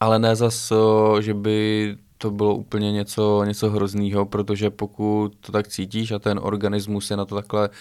[0.00, 0.72] ale ne zas,
[1.20, 6.40] že by to bylo úplně něco, něco hroznýho, protože pokud to tak cítíš a ten
[6.42, 7.74] organismus je na to takhle uh,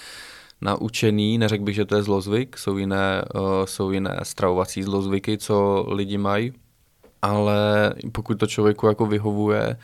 [0.63, 5.85] naučený, neřekl bych, že to je zlozvyk, jsou jiné, uh, jsou jiné stravovací zlozvyky, co
[5.87, 6.53] lidi mají,
[7.21, 9.77] ale pokud to člověku jako vyhovuje,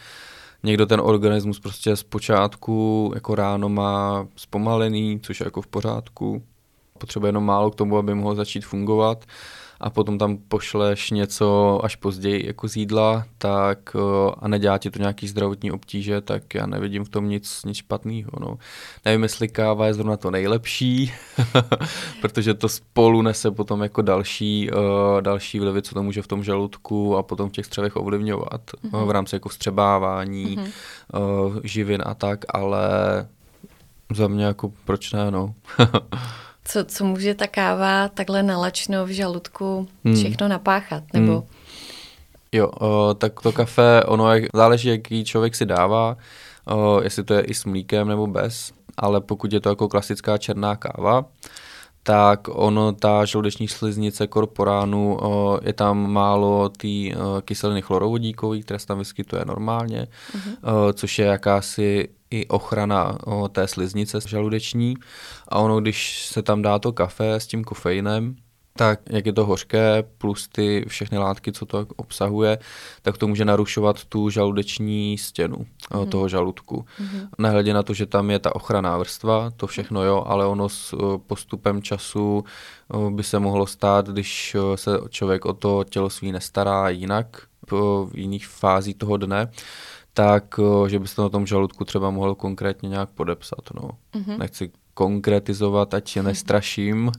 [0.64, 6.44] někdo ten organismus prostě z počátku jako ráno má zpomalený, což je jako v pořádku,
[6.98, 9.26] potřebuje jenom málo k tomu, aby mohl začít fungovat
[9.80, 13.96] a potom tam pošleš něco až později jako z jídla, tak
[14.40, 18.32] a nedělá ti to nějaký zdravotní obtíže, tak já nevidím v tom nic, nic špatného.
[18.40, 18.58] No.
[19.06, 21.14] Nevím, jestli káva je zrovna to nejlepší,
[22.22, 26.44] protože to spolu nese potom jako další, uh, další vlivy, co to může v tom
[26.44, 29.06] žaludku a potom v těch střevech ovlivňovat mm-hmm.
[29.06, 30.72] v rámci jako vstřebávání mm-hmm.
[31.48, 32.80] uh, živin a tak, ale
[34.14, 35.54] za mě jako proč ne, no.
[36.70, 40.16] co, co může ta káva takhle nalačno v žaludku hmm.
[40.16, 41.32] všechno napáchat, nebo...
[41.32, 41.44] Hmm.
[42.52, 46.18] Jo, o, tak to kafe, ono jak, záleží, jaký člověk si dává,
[46.66, 50.38] o, jestli to je i s mlíkem nebo bez, ale pokud je to jako klasická
[50.38, 51.26] černá káva,
[52.04, 56.88] tak ono, ta žaludeční sliznice korporánu, o, je tam málo té
[57.42, 60.90] kyseliny chlorovodíkové, která se tam vyskytuje normálně, uh-huh.
[60.90, 64.96] o, což je jakási i ochrana o, té sliznice žaludeční
[65.48, 68.36] a ono, když se tam dá to kafe s tím kofeinem,
[68.76, 72.58] tak jak je to hořké, plus ty všechny látky, co to obsahuje,
[73.02, 76.10] tak to může narušovat tu žaludeční stěnu mm-hmm.
[76.10, 76.86] toho žaludku.
[77.02, 77.28] Mm-hmm.
[77.38, 80.96] Nehledě na to, že tam je ta ochranná vrstva, to všechno jo, ale ono s
[81.28, 82.44] postupem času
[83.10, 88.48] by se mohlo stát, když se člověk o to tělo svý nestará jinak, v jiných
[88.48, 89.52] fázích toho dne,
[90.14, 93.62] tak že byste na tom žaludku třeba mohl konkrétně nějak podepsat.
[93.74, 93.90] No.
[94.14, 94.38] Mm-hmm.
[94.38, 97.12] Nechci konkretizovat, ať je nestraším,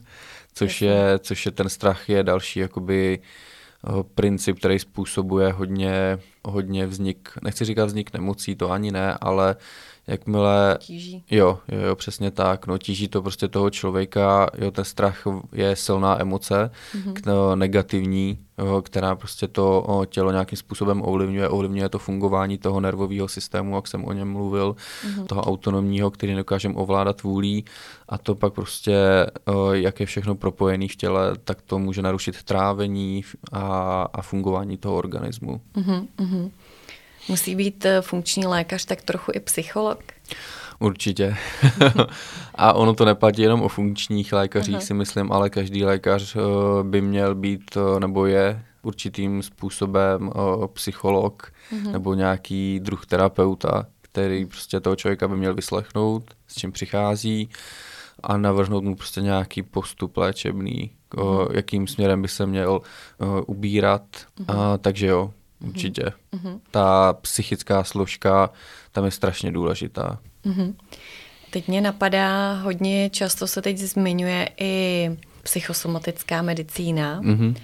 [0.53, 6.87] což je, což je ten strach je další jakoby eh, princip, který způsobuje hodně, hodně
[6.87, 9.55] vznik, nechci říkat vznik nemocí, to ani ne, ale
[10.07, 10.77] jakmile...
[10.79, 11.23] Tíží.
[11.31, 15.23] Jo, jo, jo, přesně tak, no tíží to prostě toho člověka, jo, ten strach
[15.53, 17.55] je silná emoce, mm-hmm.
[17.55, 23.27] negativní, jo, která prostě to o, tělo nějakým způsobem ovlivňuje, ovlivňuje to fungování toho nervového
[23.27, 25.25] systému, jak jsem o něm mluvil, mm-hmm.
[25.25, 27.65] toho autonomního, který nedokážeme ovládat vůlí
[28.09, 28.97] a to pak prostě,
[29.45, 34.77] o, jak je všechno propojené v těle, tak to může narušit trávení a, a fungování
[34.77, 35.61] toho organismu.
[35.75, 36.07] Mm-hmm.
[37.29, 39.99] Musí být eh, funkční lékař tak trochu i psycholog?
[40.79, 41.35] Určitě.
[42.55, 44.81] a ono to neplatí jenom o funkčních lékařích, Aha.
[44.81, 46.39] si myslím, ale každý lékař eh,
[46.83, 50.31] by měl být eh, nebo je určitým způsobem
[50.73, 51.91] psycholog uh-huh.
[51.91, 57.49] nebo nějaký druh terapeuta, který prostě toho člověka by měl vyslechnout, s čím přichází
[58.23, 61.47] a navrhnout mu prostě nějaký postup léčebný, uh-huh.
[61.51, 62.81] jakým směrem by se měl
[63.47, 64.03] ubírat.
[64.11, 64.73] Uh-huh.
[64.73, 66.03] A, takže jo, určitě.
[66.33, 66.59] Mm-hmm.
[66.71, 68.49] Ta psychická složka
[68.91, 70.19] tam je strašně důležitá.
[70.45, 70.73] Mm-hmm.
[71.49, 75.09] Teď mě napadá, hodně často se teď zmiňuje i
[75.43, 77.21] psychosomatická medicína.
[77.21, 77.55] Mm-hmm.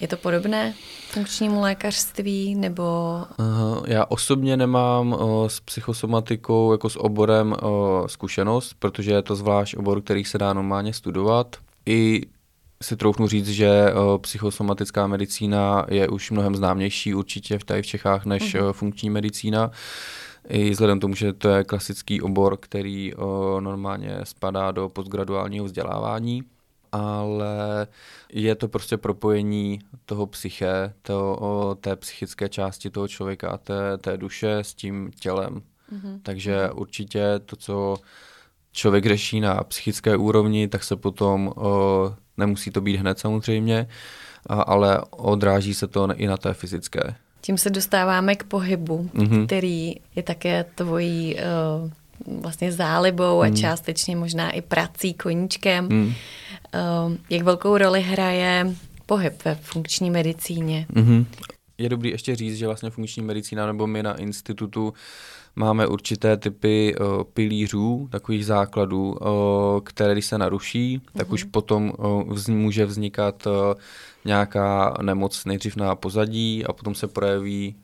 [0.00, 0.74] Je to podobné
[1.10, 2.82] funkčnímu lékařství nebo...
[3.38, 9.36] Aha, já osobně nemám o, s psychosomatikou jako s oborem o, zkušenost, protože je to
[9.36, 11.56] zvlášť obor, který se dá normálně studovat.
[11.86, 12.22] I
[12.82, 17.86] si troufnu říct, že uh, psychosomatická medicína je už mnohem známější určitě v tady v
[17.86, 19.70] Čechách než uh, funkční medicína.
[20.48, 25.64] I vzhledem k tomu, že to je klasický obor, který uh, normálně spadá do postgraduálního
[25.64, 26.42] vzdělávání,
[26.92, 27.86] ale
[28.32, 34.16] je to prostě propojení toho psyché, toho, té psychické části toho člověka a té, té
[34.16, 35.62] duše s tím tělem.
[35.92, 36.20] Mm-hmm.
[36.22, 36.78] Takže mhm.
[36.78, 37.96] určitě to, co
[38.72, 41.64] člověk řeší na psychické úrovni, tak se potom uh,
[42.36, 43.88] Nemusí to být hned samozřejmě,
[44.46, 47.14] ale odráží se to i na té fyzické.
[47.40, 49.46] Tím se dostáváme k pohybu, mm-hmm.
[49.46, 53.42] který je také tvojí uh, vlastně zálibou mm.
[53.42, 55.88] a částečně možná i prací, koníčkem.
[55.88, 56.04] Mm.
[56.06, 56.12] Uh,
[57.30, 58.74] jak velkou roli hraje
[59.06, 60.86] pohyb ve funkční medicíně?
[60.92, 61.26] Mm-hmm.
[61.78, 64.94] Je dobrý ještě říct, že vlastně funkční medicína nebo my na institutu
[65.56, 71.18] máme určité typy uh, pilířů, takových základů, uh, které když se naruší, mm-hmm.
[71.18, 71.50] tak už mhm.
[71.50, 73.52] potom uh, vz, může vznikat uh,
[74.24, 77.74] nějaká nemoc nejdřív na pozadí a potom se projeví,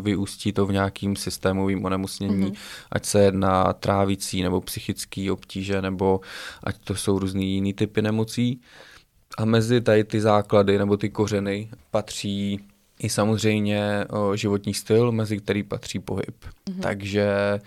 [0.00, 2.56] vyústí to v nějakým systémovým onemocnění, mm-hmm.
[2.92, 6.20] ať se jedná trávicí nebo psychický obtíže, nebo
[6.64, 8.60] ať to jsou různý jiný typy nemocí.
[9.38, 12.60] A mezi tady ty základy nebo ty kořeny patří
[13.02, 16.36] i samozřejmě o, životní styl, mezi který patří pohyb.
[16.44, 16.80] Mm-hmm.
[16.80, 17.58] Takže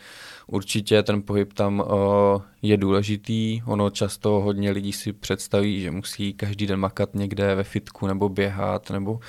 [0.48, 3.62] určitě ten pohyb tam o, je důležitý.
[3.66, 8.30] Ono často hodně lidí si představí, že musí každý den makat někde ve fitku nebo
[8.30, 9.20] běhat nebo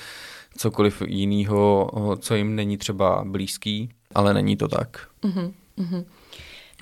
[0.57, 1.91] cokoliv jiného,
[2.21, 5.09] co jim není třeba blízký, ale není to tak.
[5.23, 6.05] Mm-hmm.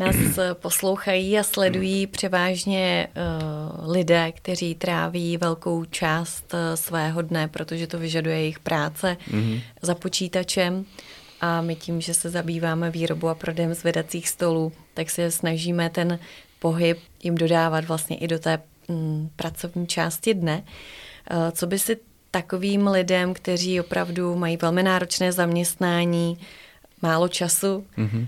[0.02, 0.16] Nás
[0.52, 7.98] poslouchají a sledují převážně uh, lidé, kteří tráví velkou část uh, svého dne, protože to
[7.98, 9.62] vyžaduje jejich práce mm-hmm.
[9.82, 10.84] za počítačem.
[11.40, 16.18] A my tím, že se zabýváme výrobou a prodejem zvedacích stolů, tak se snažíme ten
[16.58, 20.62] pohyb jim dodávat vlastně i do té mm, pracovní části dne.
[21.30, 21.96] Uh, co by si
[22.30, 26.38] takovým lidem, kteří opravdu mají velmi náročné zaměstnání,
[27.02, 28.26] málo času, mm-hmm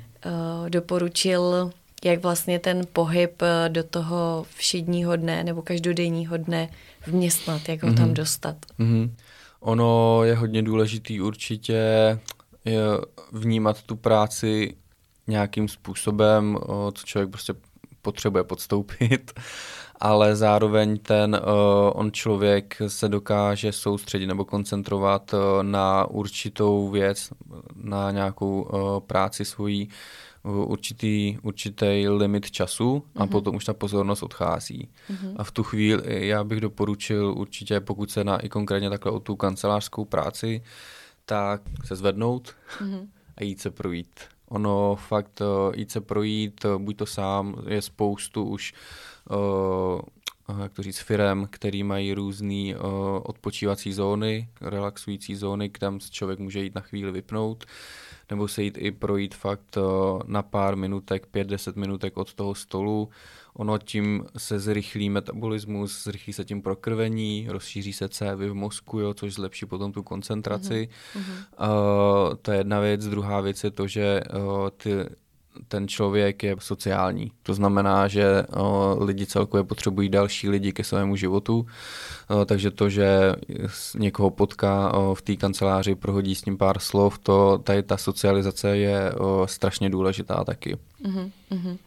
[0.69, 1.71] doporučil,
[2.05, 6.69] jak vlastně ten pohyb eh, do toho všedního dne nebo každodenního dne
[7.07, 7.97] vměstnat, jak ho mm-hmm.
[7.97, 8.15] tam mhm.
[8.15, 8.57] dostat.
[8.79, 9.11] Mm-hmm.
[9.61, 11.75] Ono je hodně důležitý určitě
[12.65, 12.83] je
[13.33, 14.77] vnímat tu práci
[15.27, 16.59] nějakým způsobem,
[16.95, 17.55] co člověk prostě
[18.03, 19.33] potřebuje podstoupit,
[20.01, 21.41] ale zároveň ten
[21.93, 27.31] on člověk se dokáže soustředit nebo koncentrovat na určitou věc,
[27.85, 29.89] na nějakou uh, práci svojí,
[30.45, 33.31] určitý, určitý limit času a mm-hmm.
[33.31, 34.89] potom už ta pozornost odchází.
[35.11, 35.35] Mm-hmm.
[35.37, 39.21] A v tu chvíli já bych doporučil určitě, pokud se na i konkrétně takhle o
[39.21, 40.63] tu kancelářskou práci,
[41.25, 43.07] tak se zvednout mm-hmm.
[43.37, 47.83] a jít se projít ono fakt uh, jít se projít, uh, buď to sám, je
[47.83, 48.75] spoustu už
[49.31, 50.01] uh,
[50.63, 52.83] jak to říct, firem, který mají různé uh,
[53.23, 57.65] odpočívací zóny, relaxující zóny, kam člověk může jít na chvíli vypnout,
[58.31, 62.55] nebo se jít i projít fakt uh, na pár minutek, pět, deset minutek od toho
[62.55, 63.09] stolu,
[63.55, 69.15] ono tím se zrychlí metabolismus, zrychlí se tím prokrvení, rozšíří se cévy v mozku, jo,
[69.15, 70.89] což zlepší potom tu koncentraci.
[71.15, 71.69] Mm-hmm.
[71.69, 73.09] Uh, to je jedna věc.
[73.09, 74.91] Druhá věc je to, že uh, ty,
[75.69, 77.33] ten člověk je sociální.
[77.43, 81.67] To znamená, že uh, lidi celkově potřebují další lidi ke svému životu,
[82.31, 83.33] uh, takže to, že
[83.95, 88.77] někoho potká uh, v té kanceláři, prohodí s ním pár slov, to tady ta socializace
[88.77, 89.13] je
[89.45, 90.77] strašně důležitá taky.
[91.05, 91.79] Uh-huh,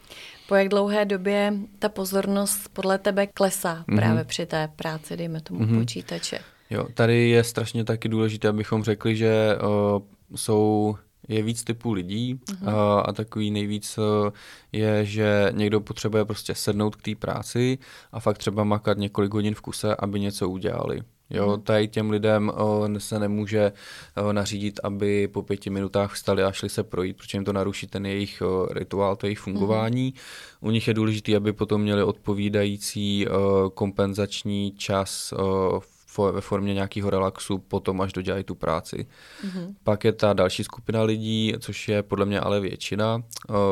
[0.47, 3.95] po jak dlouhé době ta pozornost podle tebe klesá mm-hmm.
[3.95, 5.80] právě při té práci, dejme tomu mm-hmm.
[5.80, 6.39] počítače?
[6.70, 9.57] Jo, tady je strašně taky důležité, abychom řekli, že
[9.95, 10.01] uh,
[10.36, 10.95] jsou
[11.28, 12.69] je víc typů lidí uh,
[13.05, 14.30] a takový nejvíc uh,
[14.71, 17.78] je, že někdo potřebuje prostě sednout k té práci
[18.11, 21.01] a fakt třeba makat několik hodin v kuse, aby něco udělali.
[21.30, 21.61] Jo, mhm.
[21.61, 23.71] tady těm lidem o, se nemůže
[24.15, 27.88] o, nařídit, aby po pěti minutách vstali a šli se projít, protože jim to naruší
[27.88, 30.13] ten jejich o, rituál, to jejich fungování.
[30.61, 30.67] Mm.
[30.67, 35.82] U nich je důležité, aby potom měli odpovídající o, kompenzační čas o,
[36.18, 39.07] ve formě nějakého relaxu potom, až dodělají tu práci.
[39.45, 39.76] Mm-hmm.
[39.84, 43.24] Pak je ta další skupina lidí, což je podle mě ale většina,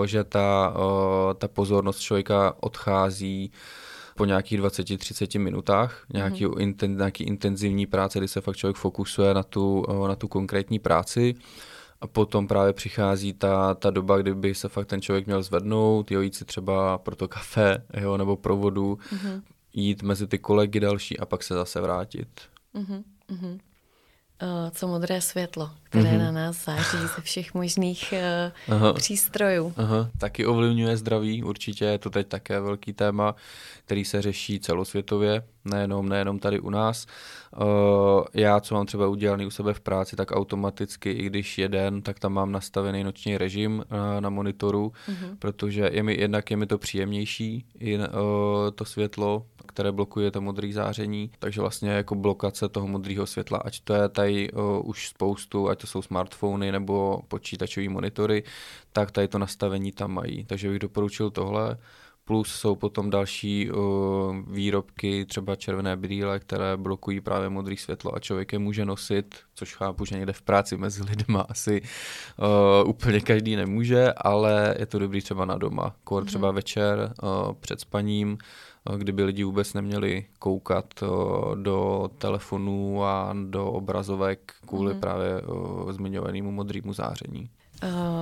[0.05, 0.73] že ta,
[1.37, 3.51] ta pozornost člověka odchází
[4.17, 6.53] po nějakých 20-30 minutách nějaký, mm.
[6.57, 11.35] inten, nějaký intenzivní práce, kdy se fakt člověk fokusuje na tu, na tu konkrétní práci.
[12.01, 16.21] A potom právě přichází ta, ta doba, kdyby se fakt ten člověk měl zvednout, jo,
[16.21, 19.41] jít si třeba pro to kafe, jo, nebo pro vodu, mm-hmm.
[19.75, 22.27] Jít mezi ty kolegy další a pak se zase vrátit.
[22.75, 23.59] Mm-hmm.
[24.43, 26.17] Uh, co modré světlo, které mm-hmm.
[26.17, 28.13] na nás září ze všech možných
[28.67, 28.93] uh, Aha.
[28.93, 29.73] přístrojů.
[29.77, 30.09] Aha.
[30.17, 33.35] Taky ovlivňuje zdraví, určitě je to teď také velký téma,
[33.85, 37.05] který se řeší celosvětově, nejenom, nejenom tady u nás.
[37.57, 37.65] Uh,
[38.33, 42.19] já, co mám třeba udělaný u sebe v práci, tak automaticky, i když jeden, tak
[42.19, 45.35] tam mám nastavený noční režim uh, na monitoru, mm-hmm.
[45.39, 48.03] protože je mi, jednak je mi to příjemnější, i, uh,
[48.75, 53.79] to světlo, které blokuje to modré záření, takže vlastně jako blokace toho modrého světla, ať
[53.79, 58.43] to je tady uh, už spoustu, ať to jsou smartfony nebo počítačové monitory,
[58.93, 60.45] tak tady to nastavení tam mají.
[60.45, 61.77] Takže bych doporučil tohle.
[62.27, 63.79] Plus jsou potom další uh,
[64.47, 69.75] výrobky, třeba červené brýle, které blokují právě modré světlo a člověk je může nosit, což
[69.75, 74.99] chápu, že někde v práci mezi lidma asi uh, úplně každý nemůže, ale je to
[74.99, 75.95] dobrý třeba na doma.
[76.03, 76.27] Kor mm-hmm.
[76.27, 78.37] třeba večer uh, před spaním,
[78.97, 80.85] kdyby lidi vůbec neměli koukat
[81.55, 84.99] do telefonů a do obrazovek kvůli mm.
[84.99, 85.41] právě
[85.89, 87.49] zmiňovanému modrému záření.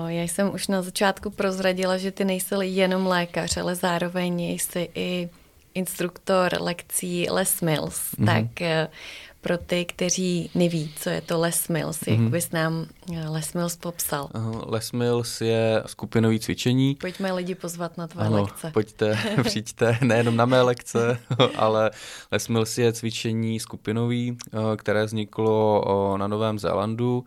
[0.07, 5.29] Já jsem už na začátku prozradila, že ty nejsi jenom lékař, ale zároveň jsi i
[5.73, 7.99] instruktor lekcí Les Mills.
[7.99, 8.25] Mm-hmm.
[8.25, 8.87] Tak e,
[9.41, 12.11] pro ty, kteří neví, co je to Les Mills, mm-hmm.
[12.11, 12.31] jak mhm.
[12.31, 14.29] bys nám e, Les Mills popsal?
[14.67, 16.95] Les Mills je skupinový cvičení.
[16.95, 18.71] Pojďme lidi pozvat na tvoje ano, lekce.
[18.73, 21.19] pojďte, přijďte, nejenom na mé lekce,
[21.55, 21.91] ale
[22.31, 24.37] Les Mills je cvičení skupinový,
[24.77, 27.25] které vzniklo na Novém Zélandu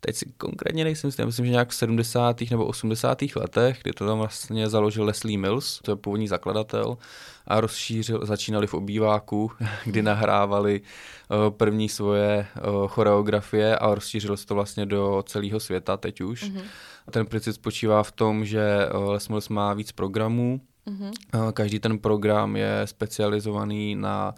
[0.00, 2.40] teď si konkrétně nejsem jistý, myslím, že nějak v 70.
[2.50, 3.18] nebo 80.
[3.36, 6.98] letech, kdy to tam vlastně založil Leslie Mills, to je původní zakladatel,
[7.46, 9.50] a rozšířil, začínali v obýváku,
[9.84, 15.96] kdy nahrávali uh, první svoje uh, choreografie a rozšířilo se to vlastně do celého světa
[15.96, 16.42] teď už.
[16.42, 16.62] Mm-hmm.
[17.10, 21.52] Ten princip spočívá v tom, že uh, Les Mills má víc programů, Mm-hmm.
[21.52, 24.34] Každý ten program je specializovaný na,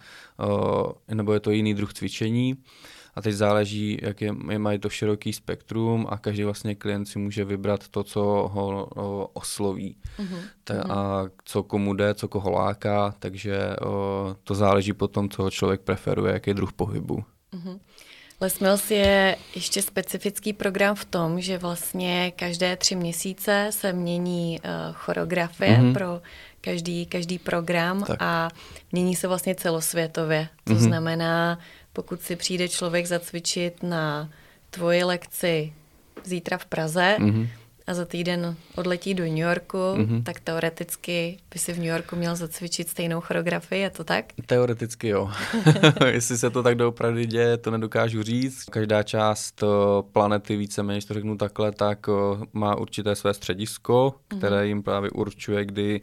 [1.08, 2.56] nebo je to jiný druh cvičení
[3.14, 7.18] a teď záleží, jak je, je mají to široký spektrum a každý vlastně klient si
[7.18, 8.20] může vybrat to, co
[8.52, 10.40] ho o, osloví uh-huh.
[10.64, 10.92] Ta, uh-huh.
[10.92, 16.32] a co komu jde, co koho láká, takže o, to záleží potom, co člověk preferuje,
[16.32, 17.24] jaký druh pohybu.
[17.54, 17.78] Uh-huh.
[18.42, 24.60] Les Mills je ještě specifický program v tom, že vlastně každé tři měsíce se mění
[24.64, 25.92] uh, choreografie mm-hmm.
[25.92, 26.20] pro
[26.60, 28.16] každý, každý program tak.
[28.22, 28.48] a
[28.92, 30.48] mění se vlastně celosvětově.
[30.64, 30.76] To mm-hmm.
[30.76, 31.58] znamená,
[31.92, 34.30] pokud si přijde člověk zacvičit na
[34.70, 35.72] tvoji lekci
[36.24, 37.48] zítra v Praze mm-hmm.
[37.86, 40.22] a za týden odletí do New Yorku, mm-hmm.
[40.22, 44.24] tak teoreticky by si v New Yorku měl zacvičit stejnou choreografii, je to tak?
[44.46, 45.30] Teoreticky jo.
[46.06, 48.64] Jestli se to tak doopravdy děje, to nedokážu říct.
[48.64, 49.64] Každá část
[50.12, 52.06] planety, víceméně, když to řeknu takhle, tak
[52.52, 54.66] má určité své středisko, které mm-hmm.
[54.66, 56.00] jim právě určuje, kdy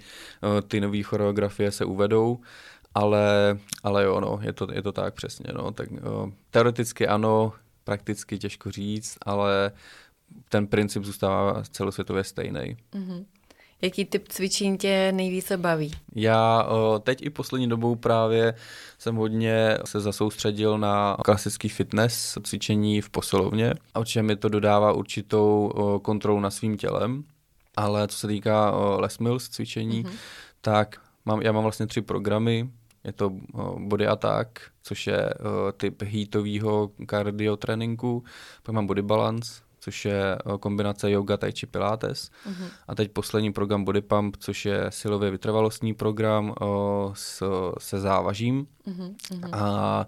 [0.68, 2.40] ty nové choreografie se uvedou
[3.00, 7.54] ale, ale jo, no, je to, je to tak přesně, no, tak jo, teoreticky ano,
[7.84, 9.72] prakticky těžko říct, ale
[10.50, 12.78] ten princip zůstává celosvětově stejný.
[12.94, 13.26] Mm-hmm.
[13.82, 15.92] Jaký typ cvičení tě nejvíce baví?
[16.16, 16.70] Já
[17.04, 18.54] teď i poslední dobou právě
[18.98, 24.94] jsem hodně se zasoustředil na klasický fitness, cvičení v posilovně a určitě mi to dodává
[24.94, 25.72] určitou
[26.02, 27.24] kontrolu na svým tělem.
[27.78, 30.18] Ale co se týká Les Mills cvičení, mm-hmm.
[30.62, 32.70] tak mám, já mám vlastně tři programy.
[33.04, 33.32] Je to
[33.78, 35.34] body attack, což je
[35.78, 38.24] typ heatového cardio tréninku,
[38.64, 42.32] pak mám body balance, což je eh, kombinace yoga, tai chi, pilates.
[42.50, 42.70] Uh-huh.
[42.88, 47.44] A teď poslední program Body Pump, což je silově vytrvalostní program o, eh, s,
[47.78, 48.68] se závažím.
[48.88, 49.16] Uh-huh.
[49.52, 50.08] A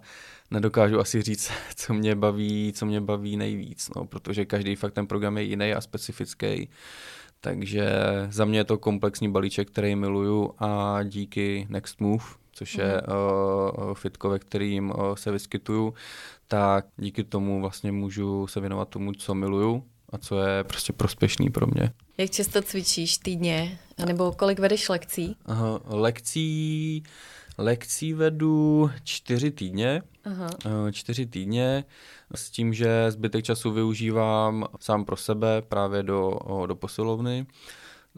[0.52, 5.08] nedokážu asi říct, co mě baví, co mě baví nejvíc, no, protože každý fakt ten
[5.08, 6.70] program je jiný a specifický.
[7.44, 7.92] Takže
[8.30, 12.26] za mě je to komplexní balíček, který miluju a díky Next Move,
[12.62, 15.94] což je uh, fitko, ve kterým uh, se vyskytuju,
[16.48, 21.50] tak díky tomu vlastně můžu se věnovat tomu, co miluju a co je prostě prospěšný
[21.50, 21.92] pro mě.
[22.18, 23.80] Jak často cvičíš týdně?
[24.06, 25.36] Nebo kolik vedeš lekcí?
[25.46, 27.04] Aha, lekcí,
[27.58, 30.02] lekcí vedu čtyři týdně.
[30.26, 30.50] Aha.
[30.92, 31.84] Čtyři týdně
[32.36, 37.46] s tím, že zbytek času využívám sám pro sebe právě do, do posilovny.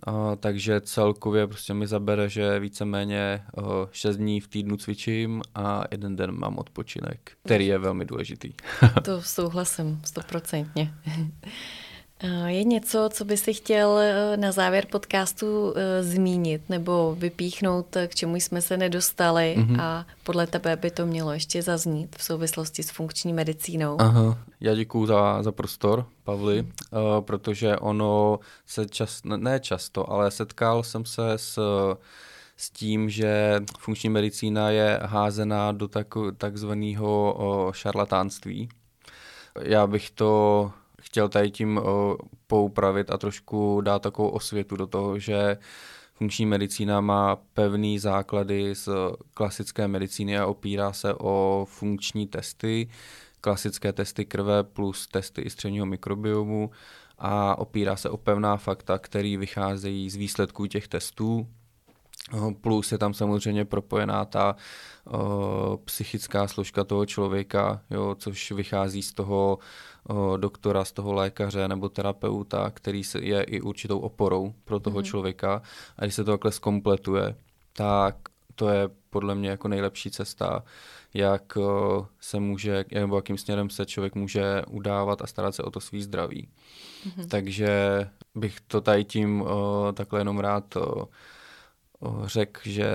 [0.04, 5.84] A, takže celkově prostě mi zabere, že víceméně uh, 6 dní v týdnu cvičím a
[5.92, 8.54] jeden den mám odpočinek, který je velmi důležitý.
[9.04, 10.94] to souhlasím, stoprocentně.
[12.46, 18.16] Je něco, co by si chtěl eh, na závěr podcastu eh, zmínit nebo vypíchnout, k
[18.16, 19.82] čemu jsme se nedostali mm-hmm.
[19.82, 23.98] a podle tebe by to mělo ještě zaznít v souvislosti s funkční medicínou?
[24.00, 24.38] Aha.
[24.62, 30.84] Já děkuju za, za prostor, Pavli, uh, protože ono se čas, ne často, ale setkal
[30.84, 31.60] jsem se s
[32.58, 36.08] s tím, že funkční medicína je házená do tak,
[36.38, 38.70] takzvaného šarlatánství.
[39.62, 40.72] Já bych to
[41.04, 41.84] chtěl tady tím uh,
[42.48, 45.58] poupravit a trošku dát takovou osvětu do toho, že
[46.14, 48.90] funkční medicína má pevný základy z
[49.34, 52.90] klasické medicíny a opírá se o funkční testy,
[53.42, 56.72] klasické testy krve plus testy i středního mikrobiomu
[57.18, 61.48] a opírá se o pevná fakta, které vycházejí z výsledků těch testů.
[62.62, 64.56] Plus je tam samozřejmě propojená ta
[65.08, 69.60] o, psychická složka toho člověka, jo, což vychází z toho
[70.38, 75.04] doktora, z toho lékaře nebo terapeuta, který je i určitou oporou pro toho mm-hmm.
[75.04, 75.62] člověka.
[75.98, 77.36] A když se to takhle zkompletuje,
[77.74, 78.16] tak
[78.56, 80.64] to je podle mě jako nejlepší cesta,
[81.14, 85.72] jak o, se může, nebo jakým směrem se člověk může udávat a starat se o
[85.72, 86.48] to svý zdraví.
[87.08, 87.28] Mm-hmm.
[87.28, 87.70] Takže
[88.36, 91.08] bych to tady tím o, takhle jenom rád o,
[92.26, 92.88] řekl, že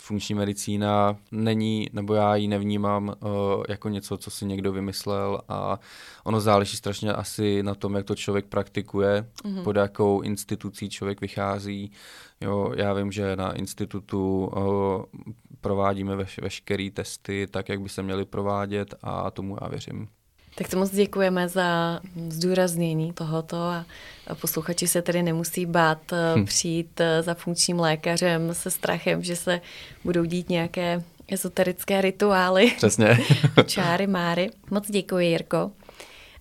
[0.00, 5.80] funkční medicína není, nebo já ji nevnímám uh, jako něco, co si někdo vymyslel a
[6.24, 9.62] ono záleží strašně asi na tom, jak to člověk praktikuje, mm-hmm.
[9.62, 11.92] pod jakou institucí člověk vychází.
[12.40, 15.20] Jo, já vím, že na institutu uh,
[15.60, 20.08] provádíme veš- veškeré testy tak, jak by se měly provádět a tomu já věřím.
[20.54, 26.44] Tak to moc děkujeme za zdůraznění tohoto a posluchači se tedy nemusí bát eh, hm.
[26.44, 29.60] přijít eh, za funkčním lékařem se strachem, že se
[30.04, 32.72] budou dít nějaké ezoterické rituály.
[32.76, 33.18] Přesně.
[33.66, 34.50] Čáry, máry.
[34.70, 35.70] Moc děkuji, Jirko.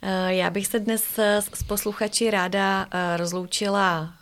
[0.01, 2.87] Eh, já bych se dnes s posluchači ráda
[3.17, 4.13] rozloučila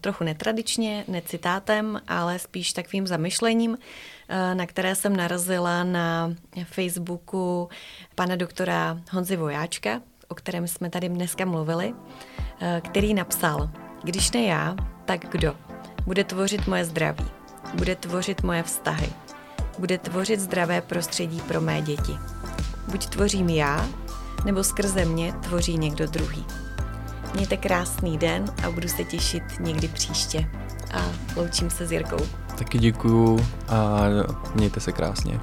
[0.00, 3.78] trochu netradičně, necitátem, ale spíš takovým zamyšlením,
[4.54, 6.32] na které jsem narazila na
[6.64, 7.68] Facebooku
[8.14, 11.94] pana doktora Honzy Vojáčka, o kterém jsme tady dneska mluvili,
[12.80, 13.70] který napsal,
[14.02, 15.56] když ne já, tak kdo?
[16.06, 17.26] Bude tvořit moje zdraví,
[17.74, 19.12] bude tvořit moje vztahy,
[19.78, 22.12] bude tvořit zdravé prostředí pro mé děti.
[22.90, 23.88] Buď tvořím já,
[24.44, 26.46] nebo skrze mě tvoří někdo druhý.
[27.34, 30.50] Mějte krásný den a budu se těšit někdy příště.
[30.94, 32.26] A loučím se s Jirkou.
[32.58, 34.00] Taky děkuju a
[34.54, 35.40] mějte se krásně.